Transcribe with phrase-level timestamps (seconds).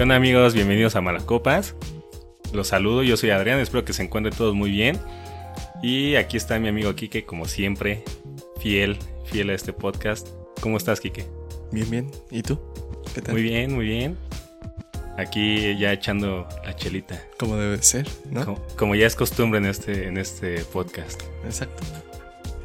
[0.00, 0.54] ¿Qué onda amigos?
[0.54, 1.74] Bienvenidos a Malacopas.
[2.54, 4.98] Los saludo, yo soy Adrián, espero que se encuentren todos muy bien.
[5.82, 8.02] Y aquí está mi amigo Quique, como siempre,
[8.62, 8.96] fiel,
[9.26, 10.28] fiel a este podcast.
[10.62, 11.26] ¿Cómo estás, Quique?
[11.70, 12.10] Bien, bien.
[12.30, 12.58] ¿Y tú?
[13.14, 13.34] ¿Qué tal?
[13.34, 14.16] Muy bien, muy bien.
[15.18, 17.22] Aquí ya echando la chelita.
[17.38, 18.46] Como debe ser, ¿no?
[18.46, 21.20] Como, como ya es costumbre en este, en este podcast.
[21.44, 21.82] Exacto.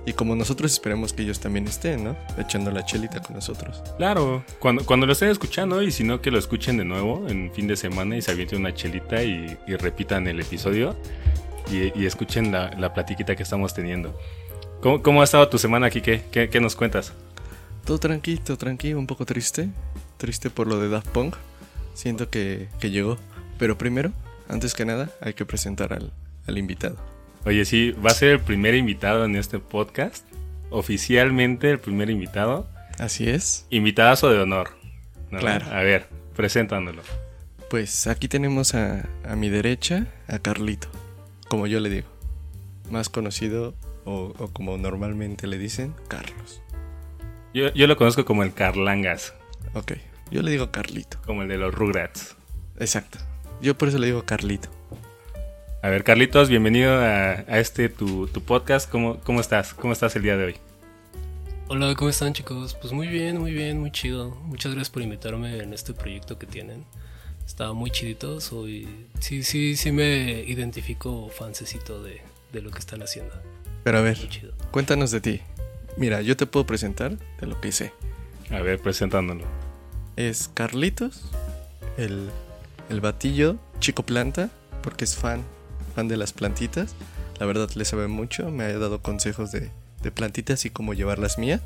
[0.06, 2.16] Y como nosotros esperemos que ellos también estén, ¿no?
[2.38, 3.82] Echando la chelita con nosotros.
[3.98, 7.52] Claro, cuando, cuando lo estén escuchando y si no que lo escuchen de nuevo en
[7.52, 10.96] fin de semana y se avienten una chelita y, repitan el episodio
[11.72, 14.16] y, escuchen la, la, platiquita que estamos teniendo.
[14.82, 16.26] ¿Cómo, ¿Cómo, ha estado tu semana, Kike?
[16.32, 17.12] ¿Qué, ¿Qué nos cuentas?
[17.86, 19.70] Todo tranquilo, tranquilo, un poco triste.
[20.18, 21.36] Triste por lo de Daft Punk.
[21.96, 23.18] Siento que, que llegó.
[23.58, 24.12] Pero primero,
[24.48, 26.12] antes que nada, hay que presentar al,
[26.46, 27.15] al invitado.
[27.46, 30.26] Oye, sí, va a ser el primer invitado en este podcast.
[30.72, 32.68] Oficialmente el primer invitado.
[32.98, 33.68] Así es.
[33.70, 34.72] Invitadazo de honor.
[35.30, 35.68] Claro.
[35.68, 37.04] A ver, presentándolo.
[37.70, 40.88] Pues aquí tenemos a, mi derecha a Carlito,
[41.48, 42.08] como yo le digo.
[42.90, 46.64] Más conocido o, como normalmente le dicen, Carlos.
[47.54, 49.36] Yo, yo, lo conozco como el Carlangas.
[49.76, 49.94] Ok,
[50.32, 51.20] yo le digo Carlito.
[51.28, 52.36] Como el de los Rugrats.
[52.80, 53.20] Exacto.
[53.62, 54.75] Yo por eso le digo Carlito.
[55.86, 58.90] A ver, Carlitos, bienvenido a, este tu, podcast.
[58.90, 59.76] ¿Cómo, ¿Cómo estás?
[59.76, 60.56] ¿Cómo estás el día de hoy?
[61.68, 62.74] Hola, ¿cómo están chicos?
[62.74, 64.32] Pues muy bien, muy bien, muy chido.
[64.46, 66.86] Muchas gracias por invitarme en este proyecto que tienen.
[67.46, 69.06] Está muy chidito, soy...
[69.20, 72.20] Sí, sí, sí me identifico fansecito de,
[72.52, 73.36] de lo que están haciendo.
[73.84, 74.18] Pero a ver,
[74.72, 75.42] cuéntanos de ti.
[75.98, 77.94] Mira, yo te puedo presentar de lo que sé.
[78.50, 79.46] A ver, presentándolo.
[80.16, 81.30] Es Carlitos,
[81.98, 82.32] el,
[82.90, 84.50] el batillo, chico planta,
[84.82, 85.44] porque es fan
[85.96, 86.96] fan de las plantitas.
[87.40, 89.72] La verdad le sabe mucho, me ha dado consejos de,
[90.14, 91.62] plantitas y cómo llevar las mías,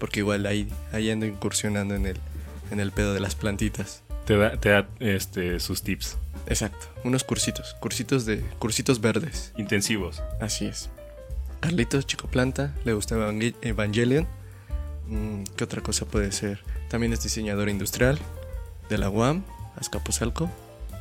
[0.00, 2.16] porque igual ahí, ahí ando incursionando en el,
[2.72, 4.02] en el pedo de las plantitas.
[4.24, 6.16] Te da, te da este, sus tips.
[6.48, 9.52] Exacto, unos cursitos, cursitos de cursitos verdes.
[9.56, 10.20] Intensivos.
[10.40, 10.90] Así es.
[11.60, 13.16] Carlitos, chico planta, le gusta
[13.62, 14.26] Evangelion.
[15.06, 16.60] Mm, ¿Qué otra cosa puede ser?
[16.88, 18.18] También es diseñador industrial
[18.88, 19.44] de la UAM,
[19.76, 20.50] Azcapotzalco.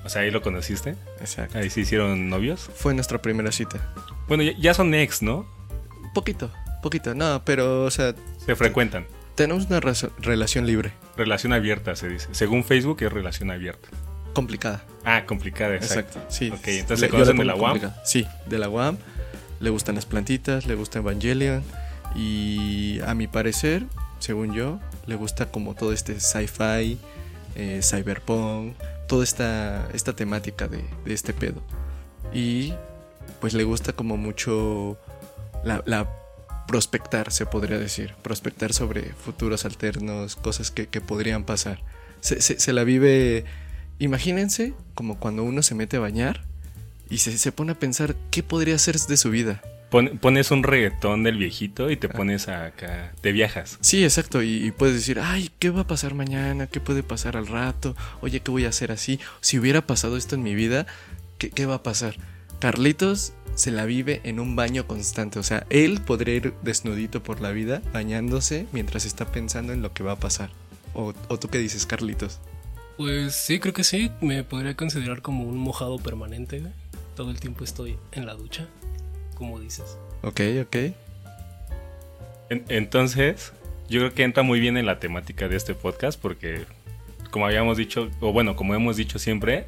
[0.05, 0.95] O sea, ahí lo conociste.
[1.19, 1.57] Exacto.
[1.57, 2.69] Ahí se hicieron novios.
[2.75, 3.79] Fue nuestra primera cita.
[4.27, 5.47] Bueno, ya, son ex, ¿no?
[6.13, 6.51] Poquito,
[6.83, 7.15] poquito.
[7.15, 8.13] No, pero, o sea.
[8.45, 9.07] Se frecuentan.
[9.33, 9.81] Tenemos una
[10.19, 10.93] relación libre.
[11.17, 12.27] Relación abierta, se dice.
[12.31, 13.89] Según Facebook es relación abierta.
[14.33, 14.85] Complicada.
[15.03, 16.21] Ah, complicada, exacto.
[16.29, 16.51] sí.
[16.51, 17.79] Ok, entonces se conocen de la UAM.
[18.03, 18.97] Sí, de la UAM.
[19.59, 21.63] Le gustan las plantitas, le gusta Evangelion.
[22.15, 23.83] Y a mi parecer,
[24.19, 26.99] según yo, le gusta como todo este sci-fi,
[27.55, 28.75] eh, cyberpunk
[29.07, 31.61] toda esta, esta temática de, este pedo.
[32.33, 32.73] Y
[33.39, 34.97] pues le gusta como mucho
[35.63, 36.09] la,
[36.67, 38.15] prospectar, se podría decir.
[38.21, 41.79] Prospectar sobre futuros alternos, cosas que, podrían pasar.
[42.21, 43.45] Se, la vive,
[43.99, 46.43] imagínense como cuando uno se mete a bañar
[47.09, 49.61] y se, se pone a pensar qué podría ser de su vida
[50.21, 53.77] pones un reggaetón del viejito y te pones acá, te viajas.
[53.81, 56.67] Sí, exacto, y, puedes decir, ay, ¿qué va a pasar mañana?
[56.67, 57.95] ¿Qué puede pasar al rato?
[58.21, 59.19] Oye, ¿qué voy a hacer así?
[59.41, 60.85] Si hubiera pasado esto en mi vida,
[61.37, 62.15] ¿qué, qué va a pasar?
[62.59, 67.41] Carlitos se la vive en un baño constante, o sea, él podría ir desnudito por
[67.41, 70.49] la vida, bañándose mientras está pensando en lo que va a pasar.
[70.93, 72.39] ¿O, o tú qué dices, Carlitos?
[72.97, 76.63] Pues sí, creo que sí, me podría considerar como un mojado permanente.
[77.15, 78.67] Todo el tiempo estoy en la ducha
[79.35, 79.97] como dices.
[80.23, 80.75] Ok, ok.
[82.49, 83.53] entonces,
[83.87, 86.65] yo creo que entra muy bien en la temática de este podcast porque,
[87.29, 89.65] como habíamos dicho, o bueno, como hemos dicho siempre,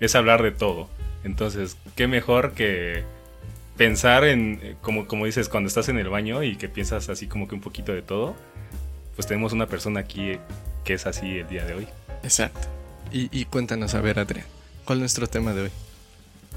[0.00, 0.88] es hablar de todo.
[1.24, 3.04] Entonces, qué mejor que
[3.76, 7.48] pensar en, como, como dices, cuando estás en el baño y que piensas así como
[7.48, 8.34] que un poquito de todo,
[9.14, 10.38] pues tenemos una persona aquí
[10.84, 11.88] que es así el día de hoy.
[12.22, 12.68] Exacto.
[13.12, 14.46] Y, y cuéntanos, a ver, Adrián,
[14.84, 15.70] ¿cuál es nuestro tema de hoy?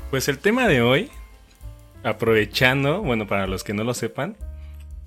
[0.10, 1.12] Pues el tema de hoy
[2.06, 4.38] aprovechando, bueno, para los que no lo sepan,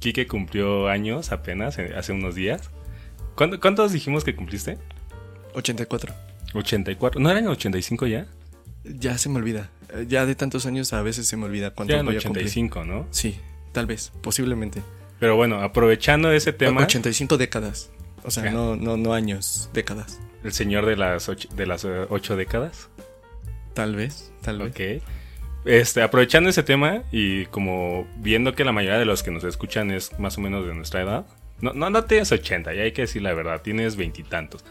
[0.00, 2.70] Kike cumplió años apenas, eh, hace unos días.
[3.34, 4.78] ¿Cuántos dijimos que cumpliste?
[5.54, 6.12] 84.
[6.54, 7.20] 84.
[7.20, 8.26] ¿No eran 85 ya?
[8.82, 9.70] Ya se me olvida.
[9.94, 13.06] Eh, ya de tantos años a veces se me olvida cuánto ya voy 85, ¿no?
[13.12, 13.38] Sí,
[13.72, 14.82] tal vez, posiblemente.
[15.20, 16.82] Pero bueno, aprovechando ese tema.
[16.82, 17.90] 85 décadas.
[18.24, 20.20] O sea, no, no, no años, décadas.
[20.42, 22.88] ¿El señor de las ocho, de las eh, ocho décadas?
[23.74, 24.70] Tal vez, tal vez.
[24.70, 25.04] Ok.
[25.64, 29.90] Este, aprovechando ese tema y como viendo que la mayoría de los que nos escuchan
[29.90, 31.26] es más o menos de nuestra edad,
[31.60, 34.64] no, no, no tienes 80, ya hay que decir la verdad, tienes veintitantos.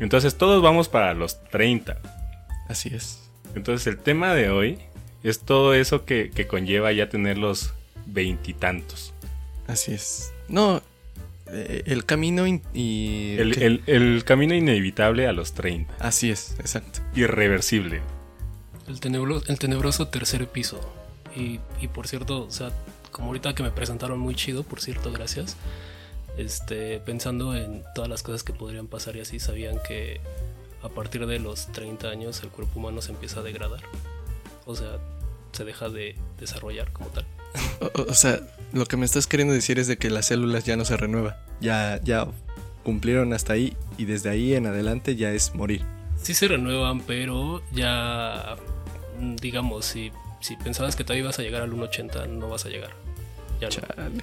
[0.00, 1.98] Entonces todos vamos para los 30.
[2.68, 3.28] Así es.
[3.54, 4.78] Entonces el tema de hoy
[5.22, 7.74] es todo eso que, que conlleva ya tener los
[8.06, 9.12] veintitantos.
[9.66, 10.32] Así es.
[10.48, 10.82] No,
[11.48, 13.36] eh, el camino in- y...
[13.38, 15.94] El- el camino inevitable a los 30.
[15.98, 17.00] Así es, exacto.
[17.14, 18.00] Irreversible.
[18.92, 20.78] El, tenebro- el tenebroso tercer piso.
[21.34, 22.70] Y, y por cierto, o sea,
[23.10, 25.56] como ahorita que me presentaron muy chido, por cierto, gracias.
[26.36, 30.20] Este, pensando en todas las cosas que podrían pasar y así, sabían que
[30.82, 33.80] a partir de los 30 años el cuerpo humano se empieza a degradar.
[34.66, 34.98] O sea,
[35.52, 37.24] se deja de desarrollar como tal.
[37.94, 38.40] O, o- sea,
[38.72, 41.34] lo que me estás queriendo decir es de que las células ya no se renuevan.
[41.60, 42.26] Ya, ya
[42.82, 45.82] cumplieron hasta ahí y desde ahí en adelante ya es morir.
[46.20, 48.56] Sí se renuevan, pero ya,
[49.40, 52.90] digamos, si, si pensabas que todavía ibas a llegar al 1.80, no vas a llegar.
[53.60, 54.20] Ya no.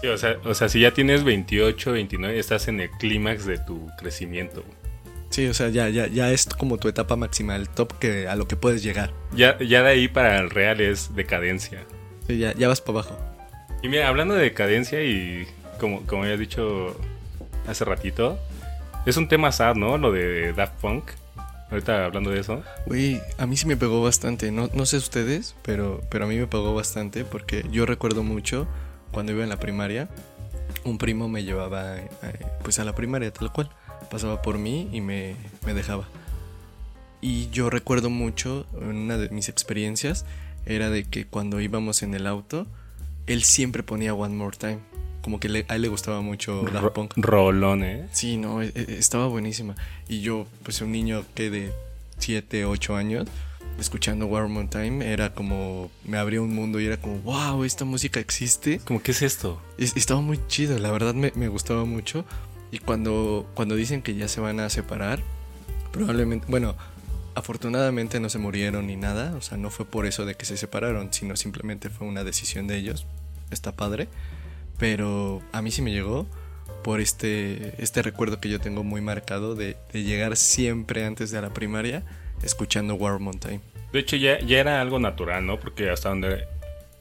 [0.00, 3.58] Sí, o sea, o sea, si ya tienes 28, 29, estás en el clímax de
[3.58, 4.64] tu crecimiento.
[5.30, 8.36] Sí, o sea, ya, ya, ya es como tu etapa máxima, el top que, a
[8.36, 9.12] lo que puedes llegar.
[9.32, 11.84] Ya, ya de ahí para el real es decadencia.
[12.26, 13.18] Sí, ya, ya vas para abajo.
[13.82, 15.46] Y mira, hablando de decadencia y
[15.80, 16.96] como, como habías dicho
[17.66, 18.38] hace ratito,
[19.06, 19.98] es un tema sad, ¿no?
[19.98, 21.04] Lo de Daft Punk.
[21.74, 22.62] Ahorita hablando de eso.
[22.86, 24.52] Güey, a mí sí me pegó bastante.
[24.52, 28.68] No, no sé ustedes, pero, pero a mí me pegó bastante porque yo recuerdo mucho
[29.10, 30.08] cuando iba en la primaria.
[30.84, 32.06] Un primo me llevaba eh,
[32.62, 33.70] pues a la primaria tal cual.
[34.08, 35.34] Pasaba por mí y me,
[35.66, 36.04] me dejaba.
[37.20, 40.26] Y yo recuerdo mucho, en una de mis experiencias,
[40.66, 42.68] era de que cuando íbamos en el auto,
[43.26, 44.78] él siempre ponía One More Time.
[45.24, 47.14] Como que le- a él le gustaba mucho Daft Punk.
[47.16, 48.06] rolón, ¿eh?
[48.12, 49.74] Sí, no, e- e- estaba buenísima.
[50.06, 51.72] Y yo, pues un niño que de
[52.18, 53.26] 7, 8 años,
[53.80, 57.86] escuchando War More Time, era como, me abrió un mundo y era como, wow, esta
[57.86, 58.80] música existe.
[58.80, 59.58] Como, ¿qué es esto?
[59.78, 62.26] Es- estaba muy chido, la verdad me, me gustaba mucho.
[62.70, 65.20] Y cuando, cuando dicen que ya se van a separar,
[65.90, 66.74] probablemente, bueno,
[67.34, 70.56] afortunadamente no se murieron ni nada, o sea, no fue por eso de que se
[70.56, 73.06] separaron, sino simplemente fue una decisión de ellos.
[73.50, 74.08] Está padre,
[74.78, 76.26] pero a mí sí me llegó
[76.82, 81.40] por este, este recuerdo que yo tengo muy marcado de, de llegar siempre antes de
[81.40, 82.02] la primaria
[82.42, 83.60] escuchando War Mountain.
[83.92, 85.58] De hecho, ya, ya era algo natural, ¿no?
[85.58, 86.44] Porque hasta donde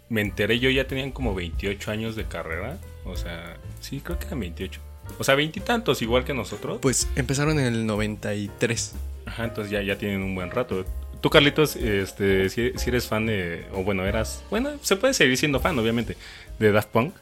[0.10, 2.78] me enteré yo ya tenían como 28 años de carrera.
[3.04, 4.80] O sea, sí, creo que eran 28.
[5.18, 6.80] O sea, veintitantos, igual que nosotros.
[6.81, 8.94] Pues empezaron en el 93.
[9.25, 10.86] Ajá, entonces ya, ya tienen un buen rato.
[11.20, 13.66] Tú, Carlitos, este, si, si eres fan de.
[13.74, 14.44] O bueno, eras.
[14.50, 16.16] Bueno, se puede seguir siendo fan, obviamente.
[16.60, 17.16] De Daft Punk.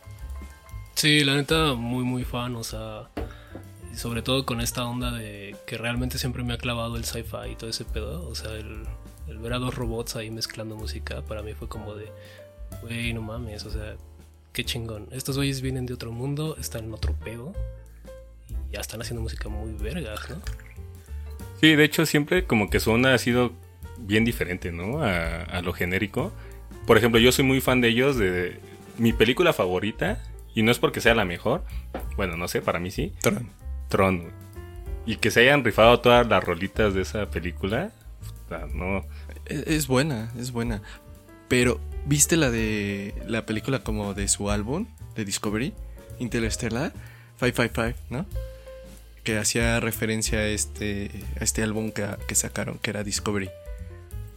[0.95, 3.09] Sí, la neta, muy, muy fan, o sea,
[3.95, 7.55] sobre todo con esta onda de que realmente siempre me ha clavado el sci-fi y
[7.55, 8.85] todo ese pedo, o sea, el,
[9.39, 12.11] ver a dos robots ahí mezclando música, para mí fue como de,
[12.81, 13.95] güey, no mames, o sea,
[14.53, 15.07] qué chingón.
[15.11, 17.53] Estos güeyes vienen de otro mundo, están en otro pedo
[18.49, 20.37] y ya están haciendo música muy vergas, ¿no?
[21.59, 23.53] Sí, de hecho, siempre como que su onda ha sido
[23.97, 25.01] bien diferente, ¿no?
[25.03, 26.31] A lo genérico.
[26.85, 28.59] Por ejemplo, yo soy muy fan de ellos, de
[28.97, 30.23] mi película favorita,
[30.53, 31.63] y no es porque sea la mejor,
[32.15, 33.49] bueno, no sé, para mí sí, Tron.
[33.89, 34.19] Tron.
[34.19, 34.33] güey.
[35.05, 39.05] Y que se hayan rifado todas las rolitas de esa película, puta, no.
[39.45, 40.81] Es, es buena, es buena.
[41.47, 45.73] Pero, ¿viste la de la película como de su álbum, de Discovery?
[46.19, 46.93] Interstellar,
[47.39, 48.25] 555, ¿no?
[49.23, 51.09] Que hacía referencia a este,
[51.39, 53.49] a este álbum que, que sacaron, que era Discovery.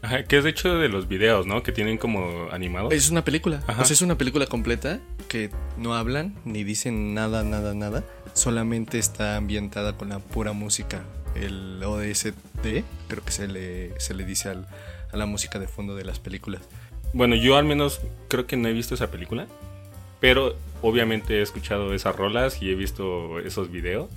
[0.05, 1.63] Ajá, que es de hecho de los videos, ¿no?
[1.63, 2.93] Que tienen como animados.
[2.93, 3.63] Es una película.
[3.67, 3.83] Ajá.
[3.83, 8.05] O sea, es una película completa que no hablan ni dicen nada, nada, nada.
[8.35, 11.03] Solamente está ambientada con la pura música.
[11.35, 14.67] El ODST, creo que se le, se le dice al-
[15.13, 16.63] a la música de fondo de las películas.
[17.13, 19.47] Bueno, yo al menos creo que no he visto esa película,
[20.21, 24.09] pero obviamente he escuchado esas rolas y he visto esos videos.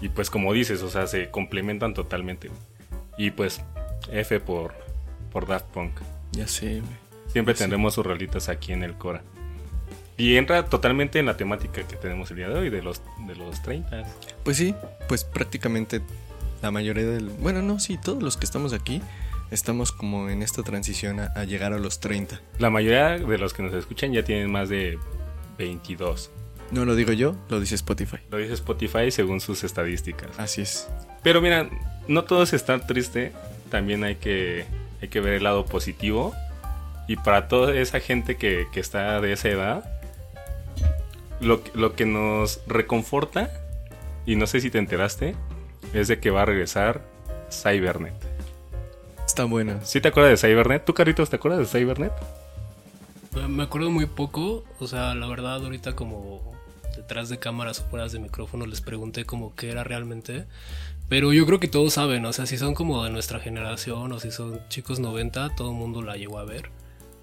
[0.00, 2.50] Y pues como dices, o sea, se complementan totalmente.
[3.16, 3.62] Y pues
[4.12, 4.74] F por,
[5.34, 5.92] por Daft Punk.
[6.32, 7.04] Ya sé, güey.
[7.26, 9.22] Siempre tendremos sus rolitas aquí en el Cora.
[10.16, 13.34] Y entra totalmente en la temática que tenemos el día de hoy, de los, de
[13.34, 14.04] los 30.
[14.44, 14.74] Pues sí,
[15.08, 16.00] pues prácticamente
[16.62, 17.28] la mayoría del...
[17.28, 19.02] Bueno, no, sí, todos los que estamos aquí
[19.50, 22.40] estamos como en esta transición a, a llegar a los 30.
[22.60, 25.00] La mayoría de los que nos escuchan ya tienen más de
[25.58, 26.30] 22.
[26.70, 28.18] No lo digo yo, lo dice Spotify.
[28.30, 30.38] Lo dice Spotify según sus estadísticas.
[30.38, 30.88] Así es.
[31.24, 31.68] Pero mira,
[32.06, 33.32] no todo es estar triste,
[33.70, 34.66] también hay que,
[35.04, 36.34] hay que ver el lado positivo.
[37.08, 39.84] Y para toda esa gente que, que está de esa edad,
[41.40, 43.50] lo, que- lo que nos reconforta,
[44.26, 45.34] y no sé si te enteraste,
[45.92, 47.02] es de que va a regresar
[47.50, 48.14] Cybernet.
[49.26, 49.84] Está buena.
[49.84, 50.84] ¿Sí te acuerdas de Cybernet?
[50.84, 52.12] ¿Tú, Carlitos, te acuerdas de Cybernet?
[53.34, 56.54] Me- Me acuerdo muy poco, o sea, la verdad ahorita como
[56.96, 60.44] detrás de cámaras o fuera de micrófono les pregunté como qué era realmente,
[61.08, 64.20] pero yo creo que todos saben, o sea, si son como de nuestra generación o
[64.20, 66.70] si son chicos 90, todo el mundo la llegó a ver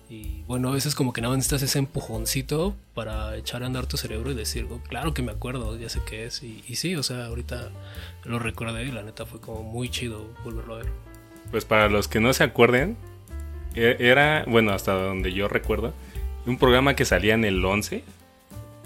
[0.10, 3.86] Y bueno, a veces como que nada más necesitas ese empujoncito para echar a andar
[3.88, 6.44] tu cerebro y decir, "Oh, claro que me acuerdo, ya sé qué es.
[6.44, 7.70] Y, y sí, o sea, ahorita
[8.26, 10.88] lo recordé y la neta fue como muy chido volverlo a ver.
[11.50, 12.98] Pues para los que no se acuerden,
[13.74, 15.94] e- era, bueno, hasta donde yo recuerdo,
[16.46, 18.04] un programa que salía en el 11.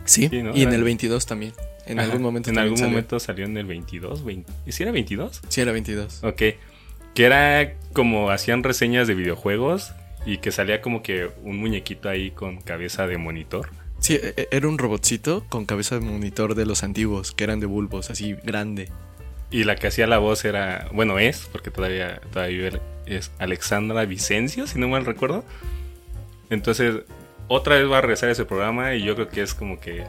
[0.05, 0.55] Sí, Sí, ¿no?
[0.55, 1.53] y en el 22 también.
[1.85, 2.89] En Ajá, algún momento En algún salió.
[2.91, 4.23] momento salió en el 22.
[4.25, 5.41] 20 ¿Y si era 22?
[5.49, 6.23] Sí, era 22.
[6.23, 6.41] Ok.
[7.13, 9.93] Que era como hacían reseñas de videojuegos
[10.25, 13.69] y que salía como que un muñequito ahí con cabeza de monitor.
[13.99, 17.59] Sí, e- e- era un robotcito con cabeza de monitor de los antiguos, que eran
[17.59, 18.89] de bulbos, así grande.
[19.51, 24.65] Y la que hacía la voz era, bueno, es, porque todavía, todavía es Alexandra Vicencio,
[24.67, 25.45] si no mal recuerdo.
[26.49, 26.95] Entonces,
[27.47, 30.03] otra vez va a regresar ese programa y yo creo que es como que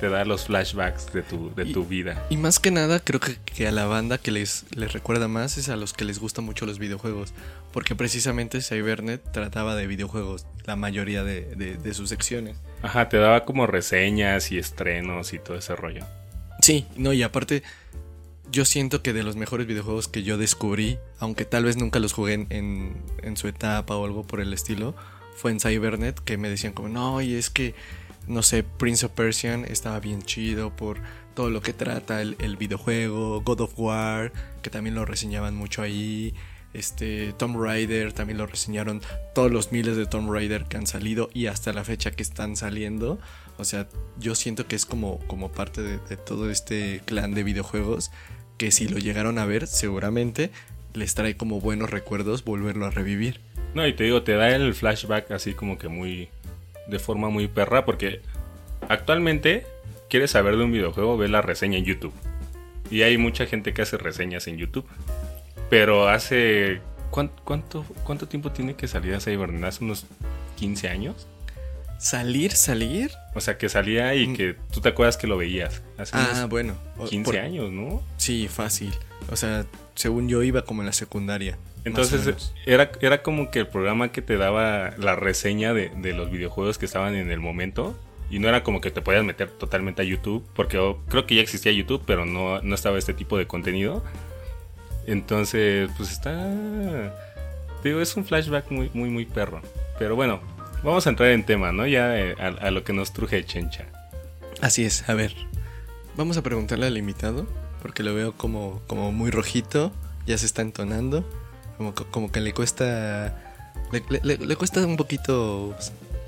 [0.00, 2.26] te da los flashbacks de tu, de Y- tu vida.
[2.30, 5.58] Y más que nada, creo que, que a la banda que les, les recuerda más
[5.58, 7.32] es a los que les gustan mucho los videojuegos.
[7.72, 12.56] Porque precisamente Cybernet trataba de videojuegos, la mayoría de, de- de sus secciones.
[12.82, 16.04] Ajá, te daba como reseñas y estrenos y todo ese rollo.
[16.60, 17.62] Sí, no, y aparte,
[18.50, 22.12] yo siento que de los mejores videojuegos que yo descubrí, aunque tal vez nunca los
[22.12, 24.94] jugué en, en, en su etapa o algo por el estilo,
[25.36, 27.74] fue en Cybernet, que me decían como, no, y es que,
[28.30, 30.98] no sé, Prince of Persian estaba bien chido por
[31.34, 34.32] todo lo que trata el, el videojuego, God of War,
[34.62, 36.34] que también lo reseñaban mucho ahí.
[36.72, 39.02] Este, Tomb Raider también lo reseñaron
[39.34, 42.56] todos los miles de Tomb Raider que han salido y hasta la fecha que están
[42.56, 43.18] saliendo.
[43.58, 47.42] O sea, yo siento que es como, como parte de, de todo este clan de
[47.42, 48.12] videojuegos
[48.56, 50.50] que si lo llegaron a ver, seguramente
[50.94, 53.40] les trae como buenos recuerdos volverlo a revivir.
[53.74, 56.28] No, y te digo, te da el flashback así como que muy.
[56.90, 58.20] De forma muy perra, porque
[58.88, 59.66] actualmente
[60.08, 62.12] quieres saber de un videojuego, ve la reseña en YouTube.
[62.90, 64.86] Y hay mucha gente que hace reseñas en YouTube.
[65.68, 66.80] Pero hace.
[67.10, 69.62] ¿cuán- ¿Cuánto, cuánto tiempo tiene que salir a Cybernet?
[69.64, 70.06] ¿Hace unos
[70.56, 71.26] 15 años?
[71.98, 73.10] Salir, salir.
[73.34, 74.36] O sea, que salía y Mm.
[74.36, 75.82] que tú te acuerdas que lo veías.
[75.98, 76.74] Hace Ah, unos bueno.
[76.98, 78.02] o- 15 por- años, ¿no?
[78.16, 78.92] Sí, fácil.
[79.30, 81.58] O sea, según yo iba como en la secundaria.
[81.84, 86.30] Entonces era, era como que el programa que te daba la reseña de, de los
[86.30, 87.98] videojuegos que estaban en el momento.
[88.30, 90.46] Y no era como que te podías meter totalmente a YouTube.
[90.54, 94.04] Porque oh, creo que ya existía YouTube, pero no, no estaba este tipo de contenido.
[95.06, 97.12] Entonces, pues está...
[97.82, 99.62] Digo, es un flashback muy, muy, muy perro.
[99.98, 100.40] Pero bueno,
[100.84, 101.86] vamos a entrar en tema, ¿no?
[101.86, 103.86] Ya eh, a, a lo que nos truje Chencha.
[104.60, 105.34] Así es, a ver.
[106.16, 107.46] Vamos a preguntarle al invitado,
[107.82, 109.92] porque lo veo como, como muy rojito,
[110.26, 111.24] ya se está entonando,
[111.80, 113.34] como, que- como que le cuesta...
[114.20, 115.74] Le, le- cuesta un poquito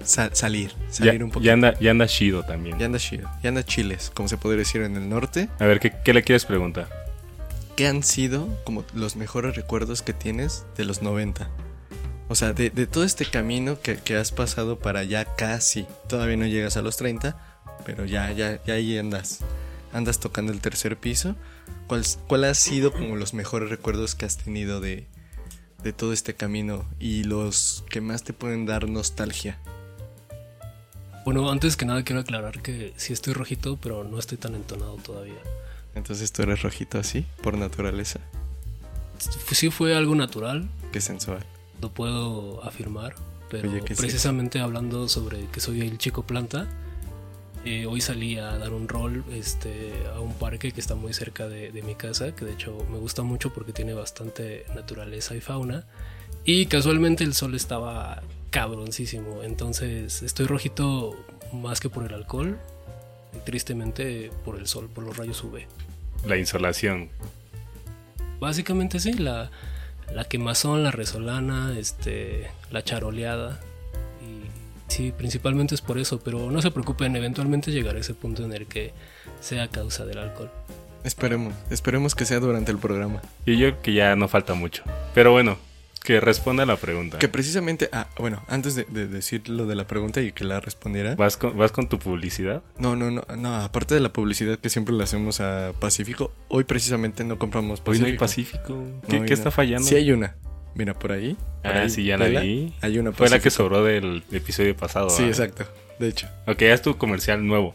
[0.02, 1.46] sa- salir, salir Ya, un poquito.
[1.46, 2.78] ya anda, ya anda chido también.
[2.78, 5.50] Ya anda chido, ya anda chiles, como se podría decir en el norte.
[5.58, 6.88] A ver, ¿qué, qué le quieres preguntar?
[7.76, 11.50] ¿Qué han sido como los mejores recuerdos que tienes de los 90?
[12.30, 16.38] O sea, de, de todo este camino que, que has pasado para ya casi, todavía
[16.38, 17.36] no llegas a los 30,
[17.84, 19.40] pero ya, ya, ya ahí andas,
[19.92, 21.36] andas tocando el tercer piso.
[21.88, 25.06] ¿Cuál, cuál ha sido como los mejores recuerdos que has tenido de,
[25.82, 29.58] de todo este camino y los que más te pueden dar nostalgia?
[31.24, 34.96] Bueno, antes que nada quiero aclarar que sí estoy rojito, pero no estoy tan entonado
[34.96, 35.38] todavía.
[35.94, 38.20] Entonces tú eres rojito así, por naturaleza.
[39.52, 41.44] Sí fue algo natural, Qué sensual.
[41.80, 43.14] lo puedo afirmar,
[43.50, 46.66] pero Oye, ¿qué es precisamente hablando sobre que soy el chico planta,
[47.64, 51.48] eh, hoy salí a dar un rol este, a un parque que está muy cerca
[51.48, 55.40] de, de mi casa, que de hecho me gusta mucho porque tiene bastante naturaleza y
[55.40, 55.84] fauna,
[56.44, 61.16] y casualmente el sol estaba cabroncísimo, entonces estoy rojito
[61.52, 62.58] más que por el alcohol,
[63.34, 65.60] y tristemente por el sol, por los rayos UV.
[66.26, 67.10] La insolación.
[68.40, 69.50] Básicamente sí, la,
[70.12, 73.60] la quemazón, la resolana, este, la charoleada.
[74.92, 78.66] Sí, principalmente es por eso, pero no se preocupen, eventualmente llegará ese punto en el
[78.66, 78.92] que
[79.40, 80.50] sea causa del alcohol.
[81.02, 83.22] Esperemos, esperemos que sea durante el programa.
[83.46, 84.82] Y yo creo que ya no falta mucho.
[85.14, 85.56] Pero bueno,
[86.04, 87.18] que responda la pregunta.
[87.18, 90.60] Que precisamente, ah, bueno, antes de, de decir lo de la pregunta y que la
[90.60, 91.14] respondiera.
[91.14, 92.62] ¿Vas con, ¿Vas con tu publicidad?
[92.78, 96.64] No, no, no, no, aparte de la publicidad que siempre le hacemos a Pacífico, hoy
[96.64, 98.06] precisamente no compramos Hoy no Pacífico.
[98.10, 98.84] hay Pacífico.
[99.08, 99.52] ¿Qué, No, qué hoy está no.
[99.52, 99.88] fallando?
[99.88, 100.36] Sí hay una.
[100.74, 101.36] Mira, por ahí.
[101.62, 102.74] por Ah, ahí, sí, ya la vi.
[102.80, 105.10] Hay una Fue la que sobró del episodio pasado.
[105.10, 105.64] Sí, exacto.
[105.98, 107.74] De hecho, Ok, ya es tu comercial nuevo.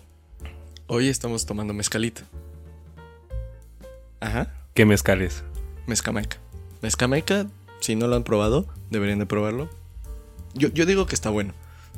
[0.87, 2.21] hoy estamos tomando mezcalito.
[4.19, 4.53] Ajá.
[4.73, 5.43] ¿Qué mezcales?
[5.85, 6.37] Mezcamaica.
[6.81, 7.47] Mezcamaica,
[7.79, 9.69] si no lo han probado, deberían de probarlo.
[10.53, 11.53] Yo, yo digo que está bueno.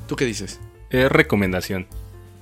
[0.07, 0.59] ¿Tú qué dices?
[0.89, 1.87] Es recomendación.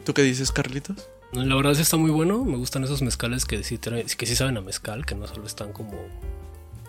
[0.06, 1.10] ¿Tú qué dices, Carlitos?
[1.34, 4.58] La verdad sí está muy bueno, me gustan esos mezcales que sí, que sí saben
[4.58, 5.94] a mezcal, que no solo están como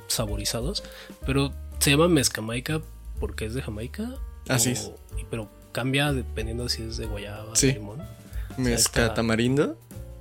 [0.09, 0.83] saborizados,
[1.25, 2.81] pero se llama mezcamaica
[3.21, 4.15] porque es de Jamaica.
[4.49, 4.91] Así O- es.
[5.19, 7.69] y- Pero cambia dependiendo si es de guayaba, Sí.
[7.69, 8.03] de limón.
[8.57, 9.79] Mezca tamarindo.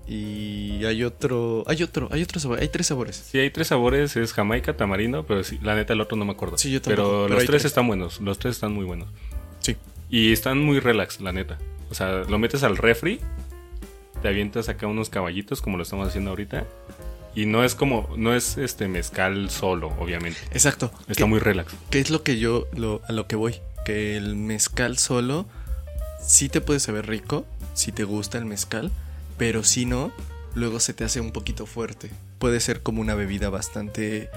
[0.10, 1.63] Y hay otro.
[1.67, 2.60] Hay otro, hay otro sabor.
[2.62, 3.15] Hay tres sabores.
[3.29, 6.32] Sí, hay tres sabores, es Jamaica, tamarindo, pero sí, la neta el otro no me
[6.32, 6.58] acuerdo.
[6.58, 7.65] Sí, yo tampoco, Pero, pero los tres, tres.
[7.65, 9.10] están buenos, los tres están muy buenos.
[9.60, 9.75] Sí.
[10.10, 11.58] Y están muy relax, la neta.
[11.89, 13.20] O sea, lo metes al refri,
[14.22, 16.65] te avientas acá unos caballitos como lo estamos haciendo ahorita.
[17.38, 20.39] Y no es como, no es este mezcal solo, obviamente.
[20.53, 20.91] Exacto.
[21.01, 21.72] Está ¿Qué, muy relax.
[21.91, 22.67] qué es lo que yo.
[22.75, 23.58] Lo, a lo que voy?
[23.86, 25.46] Que el mezcal solo.
[26.20, 27.46] Sí te puede saber rico.
[27.75, 28.89] Si te gusta el mezcal.
[29.38, 30.12] Pero si no.
[30.56, 32.10] Luego se te hace un poquito fuerte.
[32.39, 34.32] Puede ser como una bebida bastante.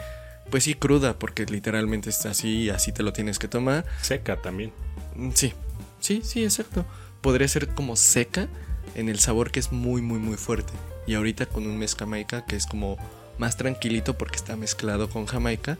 [0.51, 1.19] Pues sí, cruda.
[1.19, 2.65] Porque literalmente está así.
[2.65, 3.87] y Así te lo tienes que tomar.
[4.03, 4.75] Seca también.
[5.17, 5.55] Mm, Sí,
[6.01, 6.85] sí, sí, exacto.
[7.23, 8.47] Podría ser como seca
[8.95, 10.75] en el sabor que es muy, muy, muy fuerte.
[11.11, 12.97] Y ahorita con un mezcal jamaica que es como
[13.37, 15.77] más tranquilito porque está mezclado con jamaica,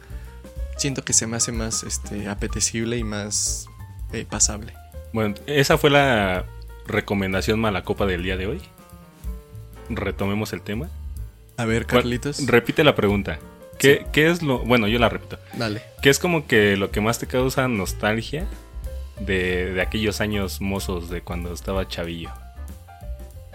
[0.75, 3.67] siento que se me hace más este, apetecible y más
[4.11, 4.73] eh, pasable.
[5.13, 6.43] Bueno, esa fue la
[6.85, 8.61] recomendación mala copa del día de hoy.
[9.89, 10.89] Retomemos el tema.
[11.55, 12.45] A ver, ¿Cuál- Carlitos.
[12.45, 13.39] Repite la pregunta.
[13.79, 14.59] ¿Qué, ¿Qué es lo...?
[14.59, 15.39] Bueno, yo la repito.
[15.53, 15.81] Dale.
[16.01, 18.47] ¿Qué es como que lo que más te causa nostalgia
[19.21, 22.31] de, de aquellos años mozos de cuando estaba chavillo?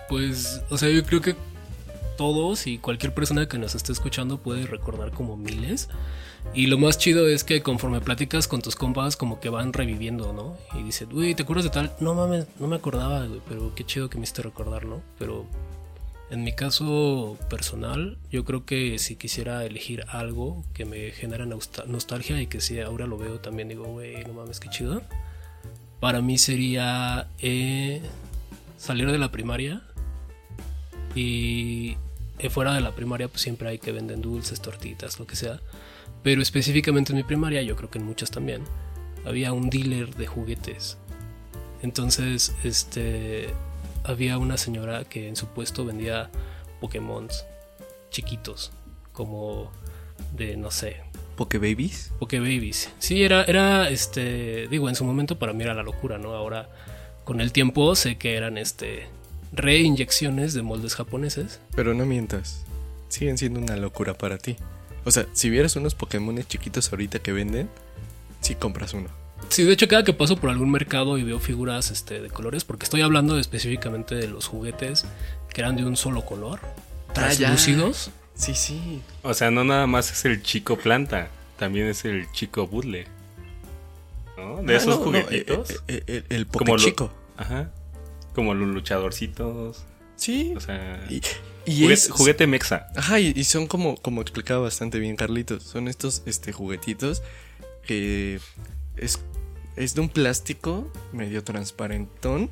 [0.09, 1.37] Pues, o sea, yo creo que
[2.17, 5.89] todos y cualquier persona que nos esté escuchando puede recordar como miles.
[6.55, 10.33] Y lo más chido es que conforme platicas con tus compas, como que van reviviendo,
[10.33, 10.57] ¿no?
[10.79, 11.93] Y dicen, güey, ¿te acuerdas de tal?
[12.01, 15.03] No mames, no me acordaba, güey, pero qué chido que me hiciste recordar, ¿no?
[15.19, 15.47] Pero
[16.31, 21.87] en mi caso personal, yo creo que si quisiera elegir algo que me genera nostal-
[21.87, 25.03] nostalgia y que si ahora lo veo también digo, güey, no mames, qué chido.
[26.01, 28.03] Para mí sería eh,
[28.77, 29.83] salir de la primaria
[31.15, 31.97] y
[32.51, 35.61] fuera de la primaria pues siempre hay que venden dulces, tortitas, lo que sea.
[36.23, 38.63] Pero específicamente en mi primaria, yo creo que en muchas también,
[39.25, 40.99] había un dealer de juguetes.
[41.83, 43.49] Entonces, este,
[44.05, 46.31] había una señora que en su puesto vendía
[46.81, 47.29] Pokémon
[48.11, 48.73] chiquitos,
[49.13, 49.71] como
[50.33, 50.97] de, no sé,
[51.37, 52.13] Poke Babies.
[52.19, 52.91] Pokebabies.
[52.99, 56.33] Sí, era, era, este, digo, en su momento para mí era la locura, ¿no?
[56.33, 56.69] Ahora,
[57.25, 59.07] con el tiempo sé que eran, este,
[59.57, 61.61] reinyecciones de moldes japoneses.
[61.75, 62.63] Pero no mientas.
[63.09, 64.57] Siguen siendo una locura para ti.
[65.05, 67.69] O sea, si vieras unos Pokémon chiquitos ahorita que venden,
[68.41, 69.09] sí compras uno.
[69.49, 72.65] Sí, de hecho, cada que paso por algún mercado y veo figuras, este, de colores,
[72.65, 75.05] porque estoy hablando específicamente de los juguetes
[75.53, 78.11] que eran de un solo color, Ah, translúcidos.
[78.35, 79.01] Sí, sí.
[79.23, 83.07] O sea, no nada más es el chico planta, también es el chico bootleg.
[84.37, 84.63] ¿No?
[84.63, 85.71] De Ah, esos no, no, juguetitos.
[85.71, 87.11] eh, eh, eh, el Como Poké lo- chico.
[87.37, 87.71] Ajá.
[88.37, 89.83] Como los luchadorcitos.
[90.15, 90.53] Sí.
[90.57, 91.23] O sea, Y,
[91.65, 92.11] y juguete, es.
[92.11, 92.87] juguete mexa.
[92.95, 95.63] Ajá, y, y son como, como explicaba bastante bien Carlitos.
[95.65, 97.23] Son estos este, juguetitos
[97.83, 98.39] que
[98.97, 99.21] es,
[99.77, 102.51] es de un plástico medio transparentón,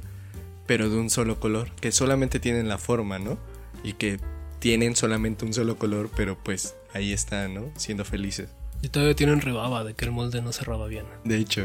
[0.67, 1.71] pero de un solo color.
[1.73, 3.39] Que solamente tienen la forma, ¿no?
[3.83, 4.19] Y que
[4.61, 7.71] tienen solamente un solo color, pero pues ahí están, ¿no?
[7.77, 8.49] Siendo felices.
[8.81, 11.05] Y todavía tienen rebaba de que el molde no cerraba bien.
[11.25, 11.65] De hecho.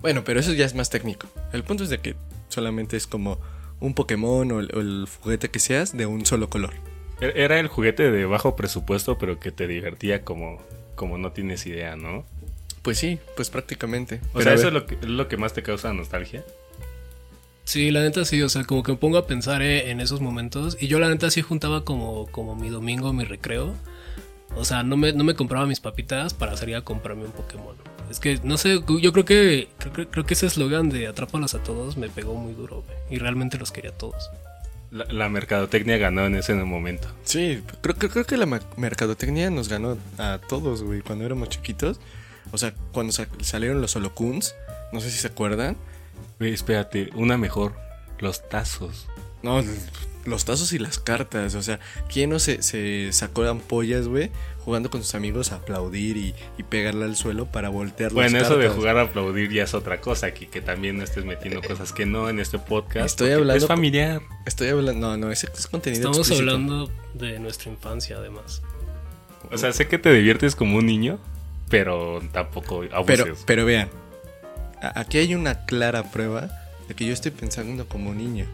[0.00, 1.26] Bueno, pero eso ya es más técnico.
[1.52, 2.14] El punto es de que
[2.52, 3.38] solamente es como
[3.80, 6.74] un Pokémon o el, o el juguete que seas de un solo color.
[7.20, 10.62] E- Era el juguete de bajo presupuesto, pero que te divertía como,
[10.94, 12.24] como no tienes idea, ¿no?
[12.82, 14.20] Pues sí, pues prácticamente.
[14.32, 16.44] O Pero sea, a eso es lo, que, es lo que más te causa nostalgia.
[17.64, 20.20] Sí, la neta sí, o sea, como que me pongo a pensar eh, en esos
[20.20, 20.76] momentos.
[20.80, 23.74] Y yo la neta sí juntaba como, como mi domingo, mi recreo.
[24.56, 27.76] O sea, no me, no me compraba mis papitas para salir a comprarme un Pokémon.
[28.12, 31.54] Es que, no sé, yo creo que creo, que- creo que ese eslogan de atrápalos
[31.54, 32.96] a todos me pegó muy duro, güey.
[33.10, 34.28] Y realmente los quería a todos.
[34.90, 37.08] La, la mercadotecnia ganó en ese momento.
[37.24, 38.46] Sí, creo, creo, creo que la
[38.76, 41.98] mercadotecnia nos ganó a todos, güey, cuando éramos chiquitos.
[42.50, 44.54] O sea, cuando sa- salieron los holocuns,
[44.92, 45.78] no sé si se acuerdan.
[46.38, 47.72] Güey, espérate, una mejor.
[48.18, 49.08] Los tazos.
[49.42, 49.62] No,
[50.24, 51.54] los tazos y las cartas.
[51.54, 51.80] O sea,
[52.12, 54.30] ¿quién no se, se sacó ampollas, güey?
[54.64, 58.38] Jugando con sus amigos a aplaudir y, y pegarle al suelo para voltear las Bueno,
[58.38, 61.60] eso de jugar a aplaudir ya es otra cosa, aquí que también no estés metiendo
[61.62, 63.06] cosas que no en este podcast.
[63.06, 64.22] Estoy hablando Es familiar.
[64.46, 65.08] Estoy hablando...
[65.08, 66.50] No, no, ese es contenido Estamos explícito.
[66.52, 68.62] hablando de nuestra infancia, además.
[69.50, 71.18] O sea, sé que te diviertes como un niño,
[71.68, 73.18] pero tampoco abuses.
[73.24, 73.88] Pero, pero vean,
[74.94, 76.50] aquí hay una clara prueba
[76.86, 78.46] de que yo estoy pensando como niño.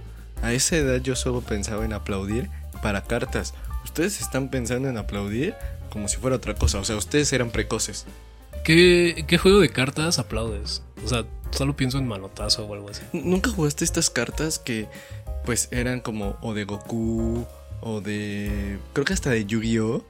[0.43, 2.49] A esa edad yo solo pensaba en aplaudir
[2.83, 3.55] para cartas.
[3.85, 5.55] Ustedes están pensando en aplaudir
[5.91, 6.79] como si fuera otra cosa.
[6.79, 8.07] O sea, ustedes eran precoces.
[8.65, 10.83] ¿Qué, qué juego de cartas aplaudes?
[11.05, 13.03] O sea, solo pienso en manotazo o algo así.
[13.13, 14.87] ¿Nunca jugaste estas cartas que
[15.45, 17.47] pues eran como o de Goku
[17.81, 18.79] o de...
[18.93, 20.05] Creo que hasta de Yu-Gi-Oh!